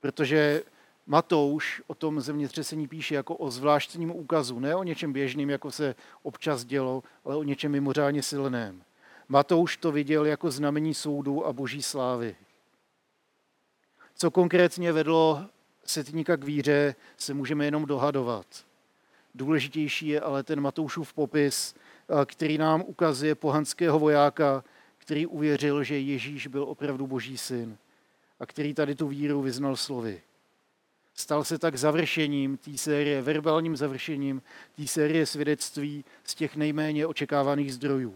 Protože 0.00 0.62
Matouš 1.06 1.82
o 1.86 1.94
tom 1.94 2.20
zemětřesení 2.20 2.88
píše 2.88 3.14
jako 3.14 3.36
o 3.36 3.50
zvláštním 3.50 4.10
úkazu, 4.10 4.58
ne 4.58 4.76
o 4.76 4.82
něčem 4.82 5.12
běžným, 5.12 5.50
jako 5.50 5.70
se 5.70 5.94
občas 6.22 6.64
dělo, 6.64 7.02
ale 7.24 7.36
o 7.36 7.42
něčem 7.42 7.72
mimořádně 7.72 8.22
silném. 8.22 8.82
Matouš 9.32 9.76
to 9.76 9.92
viděl 9.92 10.26
jako 10.26 10.50
znamení 10.50 10.94
soudu 10.94 11.46
a 11.46 11.52
boží 11.52 11.82
slávy. 11.82 12.36
Co 14.14 14.30
konkrétně 14.30 14.92
vedlo 14.92 15.46
setníka 15.84 16.36
k 16.36 16.44
víře, 16.44 16.94
se 17.16 17.34
můžeme 17.34 17.64
jenom 17.64 17.86
dohadovat. 17.86 18.46
Důležitější 19.34 20.08
je 20.08 20.20
ale 20.20 20.42
ten 20.42 20.60
Matoušův 20.60 21.12
popis, 21.12 21.74
který 22.24 22.58
nám 22.58 22.82
ukazuje 22.86 23.34
pohanského 23.34 23.98
vojáka, 23.98 24.64
který 24.98 25.26
uvěřil, 25.26 25.84
že 25.84 25.98
Ježíš 25.98 26.46
byl 26.46 26.62
opravdu 26.62 27.06
boží 27.06 27.38
syn 27.38 27.78
a 28.40 28.46
který 28.46 28.74
tady 28.74 28.94
tu 28.94 29.08
víru 29.08 29.42
vyznal 29.42 29.76
slovy. 29.76 30.22
Stal 31.14 31.44
se 31.44 31.58
tak 31.58 31.76
završením 31.76 32.56
té 32.56 32.78
série, 32.78 33.22
verbálním 33.22 33.76
završením 33.76 34.42
té 34.76 34.86
série 34.86 35.26
svědectví 35.26 36.04
z 36.24 36.34
těch 36.34 36.56
nejméně 36.56 37.06
očekávaných 37.06 37.74
zdrojů. 37.74 38.14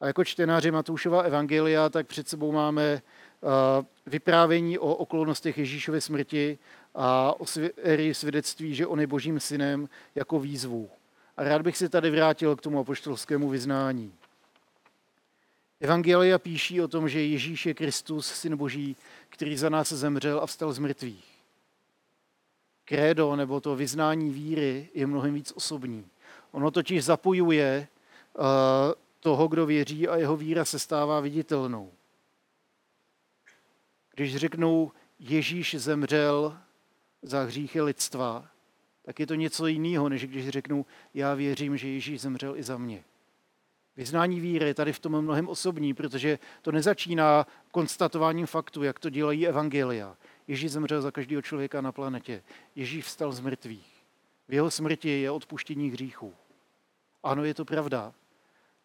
A 0.00 0.06
jako 0.06 0.24
čtenáři 0.24 0.70
Matoušova 0.70 1.22
evangelia, 1.22 1.88
tak 1.88 2.06
před 2.06 2.28
sebou 2.28 2.52
máme 2.52 3.02
vyprávění 4.06 4.78
o 4.78 4.94
okolnostech 4.94 5.58
Ježíšovy 5.58 6.00
smrti 6.00 6.58
a 6.94 7.40
o 7.40 7.46
svědectví, 8.12 8.74
že 8.74 8.86
on 8.86 9.00
je 9.00 9.06
božím 9.06 9.40
synem 9.40 9.88
jako 10.14 10.40
výzvu. 10.40 10.90
A 11.36 11.44
rád 11.44 11.62
bych 11.62 11.76
se 11.76 11.88
tady 11.88 12.10
vrátil 12.10 12.56
k 12.56 12.60
tomu 12.60 12.80
apoštolskému 12.80 13.48
vyznání. 13.48 14.12
Evangelia 15.80 16.38
píší 16.38 16.80
o 16.80 16.88
tom, 16.88 17.08
že 17.08 17.22
Ježíš 17.22 17.66
je 17.66 17.74
Kristus, 17.74 18.26
syn 18.26 18.56
Boží, 18.56 18.96
který 19.28 19.56
za 19.56 19.68
nás 19.68 19.92
zemřel 19.92 20.40
a 20.40 20.46
vstal 20.46 20.72
z 20.72 20.78
mrtvých. 20.78 21.24
Krédo, 22.84 23.36
nebo 23.36 23.60
to 23.60 23.76
vyznání 23.76 24.30
víry, 24.30 24.88
je 24.94 25.06
mnohem 25.06 25.34
víc 25.34 25.52
osobní. 25.56 26.06
Ono 26.52 26.70
totiž 26.70 27.04
zapojuje 27.04 27.88
uh, 28.38 28.44
toho, 29.20 29.48
kdo 29.48 29.66
věří 29.66 30.08
a 30.08 30.16
jeho 30.16 30.36
víra 30.36 30.64
se 30.64 30.78
stává 30.78 31.20
viditelnou. 31.20 31.92
Když 34.14 34.36
řeknou, 34.36 34.92
Ježíš 35.18 35.74
zemřel 35.74 36.58
za 37.22 37.42
hříchy 37.42 37.80
lidstva, 37.80 38.48
tak 39.02 39.20
je 39.20 39.26
to 39.26 39.34
něco 39.34 39.66
jiného, 39.66 40.08
než 40.08 40.26
když 40.26 40.48
řeknu, 40.48 40.86
já 41.14 41.34
věřím, 41.34 41.76
že 41.76 41.88
Ježíš 41.88 42.20
zemřel 42.20 42.56
i 42.56 42.62
za 42.62 42.78
mě. 42.78 43.04
Vyznání 43.96 44.40
víry 44.40 44.66
je 44.66 44.74
tady 44.74 44.92
v 44.92 44.98
tom 44.98 45.22
mnohem 45.22 45.48
osobní, 45.48 45.94
protože 45.94 46.38
to 46.62 46.72
nezačíná 46.72 47.46
konstatováním 47.70 48.46
faktu, 48.46 48.82
jak 48.82 48.98
to 48.98 49.10
dělají 49.10 49.46
evangelia. 49.46 50.16
Ježíš 50.48 50.72
zemřel 50.72 51.02
za 51.02 51.10
každého 51.10 51.42
člověka 51.42 51.80
na 51.80 51.92
planetě. 51.92 52.42
Ježíš 52.76 53.04
vstal 53.04 53.32
z 53.32 53.40
mrtvých. 53.40 54.04
V 54.48 54.54
jeho 54.54 54.70
smrti 54.70 55.08
je 55.08 55.30
odpuštění 55.30 55.90
hříchů. 55.90 56.34
Ano, 57.22 57.44
je 57.44 57.54
to 57.54 57.64
pravda, 57.64 58.12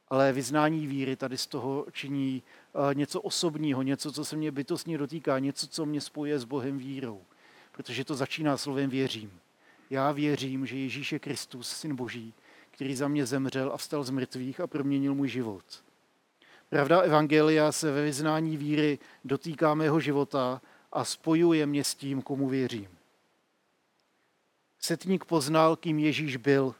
ale 0.07 0.33
vyznání 0.33 0.87
víry 0.87 1.15
tady 1.15 1.37
z 1.37 1.47
toho 1.47 1.85
činí 1.91 2.43
eh, 2.91 2.95
něco 2.95 3.21
osobního, 3.21 3.81
něco, 3.81 4.11
co 4.11 4.25
se 4.25 4.35
mě 4.35 4.51
bytostně 4.51 4.97
dotýká, 4.97 5.39
něco, 5.39 5.67
co 5.67 5.85
mě 5.85 6.01
spojuje 6.01 6.39
s 6.39 6.43
Bohem 6.43 6.77
vírou. 6.77 7.21
Protože 7.71 8.05
to 8.05 8.15
začíná 8.15 8.57
slovem 8.57 8.89
věřím. 8.89 9.31
Já 9.89 10.11
věřím, 10.11 10.65
že 10.65 10.77
Ježíš 10.77 11.11
je 11.11 11.19
Kristus, 11.19 11.69
syn 11.69 11.95
Boží, 11.95 12.33
který 12.71 12.95
za 12.95 13.07
mě 13.07 13.25
zemřel 13.25 13.71
a 13.73 13.77
vstal 13.77 14.03
z 14.03 14.09
mrtvých 14.09 14.59
a 14.59 14.67
proměnil 14.67 15.15
můj 15.15 15.27
život. 15.27 15.63
Pravda 16.69 16.99
Evangelia 16.99 17.71
se 17.71 17.91
ve 17.91 18.03
vyznání 18.03 18.57
víry 18.57 18.99
dotýká 19.25 19.73
mého 19.73 19.99
života 19.99 20.61
a 20.91 21.05
spojuje 21.05 21.65
mě 21.65 21.83
s 21.83 21.95
tím, 21.95 22.21
komu 22.21 22.49
věřím. 22.49 22.89
Setník 24.79 25.25
poznal, 25.25 25.75
kým 25.75 25.99
Ježíš 25.99 26.37
byl. 26.37 26.75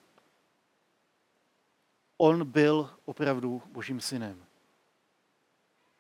On 2.17 2.45
byl 2.45 2.89
opravdu 3.06 3.62
Božím 3.71 4.01
synem. 4.01 4.45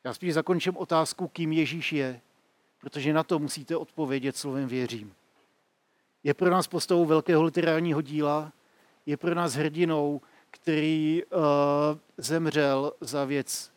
Já 0.03 0.13
spíš 0.13 0.33
zakončím 0.33 0.77
otázku, 0.77 1.27
kým 1.27 1.51
Ježíš 1.51 1.93
je, 1.93 2.21
protože 2.79 3.13
na 3.13 3.23
to 3.23 3.39
musíte 3.39 3.77
odpovědět 3.77 4.37
slovem 4.37 4.67
věřím. 4.67 5.15
Je 6.23 6.33
pro 6.33 6.49
nás 6.49 6.67
postavou 6.67 7.05
velkého 7.05 7.43
literárního 7.43 8.01
díla, 8.01 8.53
je 9.05 9.17
pro 9.17 9.35
nás 9.35 9.53
hrdinou, 9.53 10.21
který 10.51 11.23
uh, 11.23 11.41
zemřel 12.17 12.93
za 13.01 13.25
věc, 13.25 13.71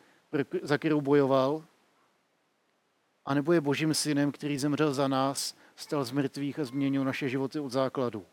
za 0.61 0.77
kterou 0.77 1.01
bojoval, 1.01 1.65
anebo 3.25 3.53
je 3.53 3.61
božím 3.61 3.93
synem, 3.93 4.31
který 4.31 4.57
zemřel 4.57 4.93
za 4.93 5.07
nás, 5.07 5.55
stal 5.75 6.05
z 6.05 6.11
mrtvých 6.11 6.59
a 6.59 6.63
změnil 6.63 7.03
naše 7.03 7.29
životy 7.29 7.59
od 7.59 7.71
základu. 7.71 8.25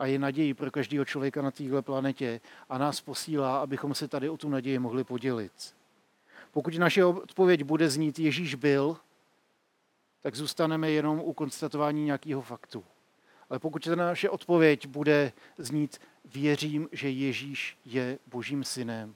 A 0.00 0.06
je 0.06 0.18
naději 0.18 0.54
pro 0.54 0.70
každého 0.70 1.04
člověka 1.04 1.42
na 1.42 1.50
této 1.50 1.82
planetě 1.82 2.40
a 2.68 2.78
nás 2.78 3.00
posílá, 3.00 3.60
abychom 3.60 3.94
se 3.94 4.08
tady 4.08 4.28
o 4.28 4.36
tu 4.36 4.48
naději 4.48 4.78
mohli 4.78 5.04
podělit. 5.04 5.74
Pokud 6.52 6.78
naše 6.78 7.04
odpověď 7.04 7.62
bude 7.62 7.90
znít 7.90 8.18
Ježíš 8.18 8.54
byl, 8.54 8.96
tak 10.22 10.34
zůstaneme 10.34 10.90
jenom 10.90 11.20
u 11.20 11.32
konstatování 11.32 12.04
nějakého 12.04 12.42
faktu. 12.42 12.84
Ale 13.50 13.58
pokud 13.58 13.84
ta 13.84 13.94
naše 13.94 14.30
odpověď 14.30 14.86
bude 14.86 15.32
znít, 15.58 16.00
věřím, 16.24 16.88
že 16.92 17.10
Ježíš 17.10 17.78
je 17.84 18.18
božím 18.26 18.64
synem, 18.64 19.14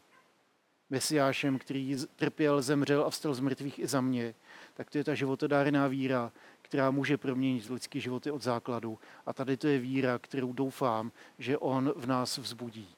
Mesiášem, 0.91 1.59
který 1.59 1.97
trpěl, 2.17 2.63
zemřel 2.63 3.05
a 3.05 3.11
vstal 3.11 3.35
z 3.35 3.41
mrtvých 3.41 3.79
i 3.79 3.87
za 3.87 4.01
mě, 4.01 4.35
tak 4.75 4.91
to 4.91 4.99
je 4.99 5.05
ta 5.05 5.15
životodárná 5.15 5.87
víra, 5.87 6.33
která 6.75 6.91
může 6.91 7.17
proměnit 7.17 7.71
lidské 7.71 8.01
životy 8.01 8.31
od 8.31 8.43
základu. 8.43 8.99
A 9.27 9.33
tady 9.33 9.57
to 9.57 9.69
je 9.69 9.79
víra, 9.79 10.19
kterou 10.19 10.53
doufám, 10.53 11.13
že 11.39 11.59
on 11.59 11.93
v 11.97 12.07
nás 12.07 12.39
vzbudí. 12.39 12.89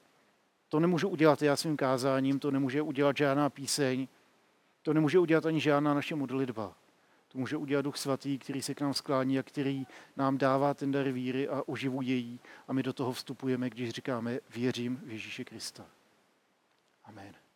To 0.69 0.79
nemůžu 0.79 1.09
udělat 1.09 1.41
já 1.41 1.55
svým 1.55 1.77
kázáním, 1.77 2.39
to 2.39 2.51
nemůže 2.51 2.81
udělat 2.81 3.17
žádná 3.17 3.49
píseň, 3.49 4.07
to 4.81 4.93
nemůže 4.93 5.19
udělat 5.19 5.45
ani 5.45 5.59
žádná 5.59 5.93
naše 5.93 6.15
modlitba. 6.15 6.75
To 7.27 7.37
může 7.37 7.57
udělat 7.57 7.81
Duch 7.81 7.97
Svatý, 7.97 8.37
který 8.37 8.61
se 8.61 8.75
k 8.75 8.81
nám 8.81 8.93
sklání 8.93 9.39
a 9.39 9.43
který 9.43 9.87
nám 10.15 10.37
dává 10.37 10.73
ten 10.73 10.91
dar 10.91 11.09
víry 11.09 11.47
a 11.47 11.63
oživuje 11.65 12.15
ji. 12.15 12.39
A 12.67 12.73
my 12.73 12.83
do 12.83 12.93
toho 12.93 13.11
vstupujeme, 13.11 13.69
když 13.69 13.89
říkáme 13.89 14.39
věřím 14.49 15.01
v 15.05 15.11
Ježíše 15.11 15.45
Krista. 15.45 15.85
Amen. 17.05 17.46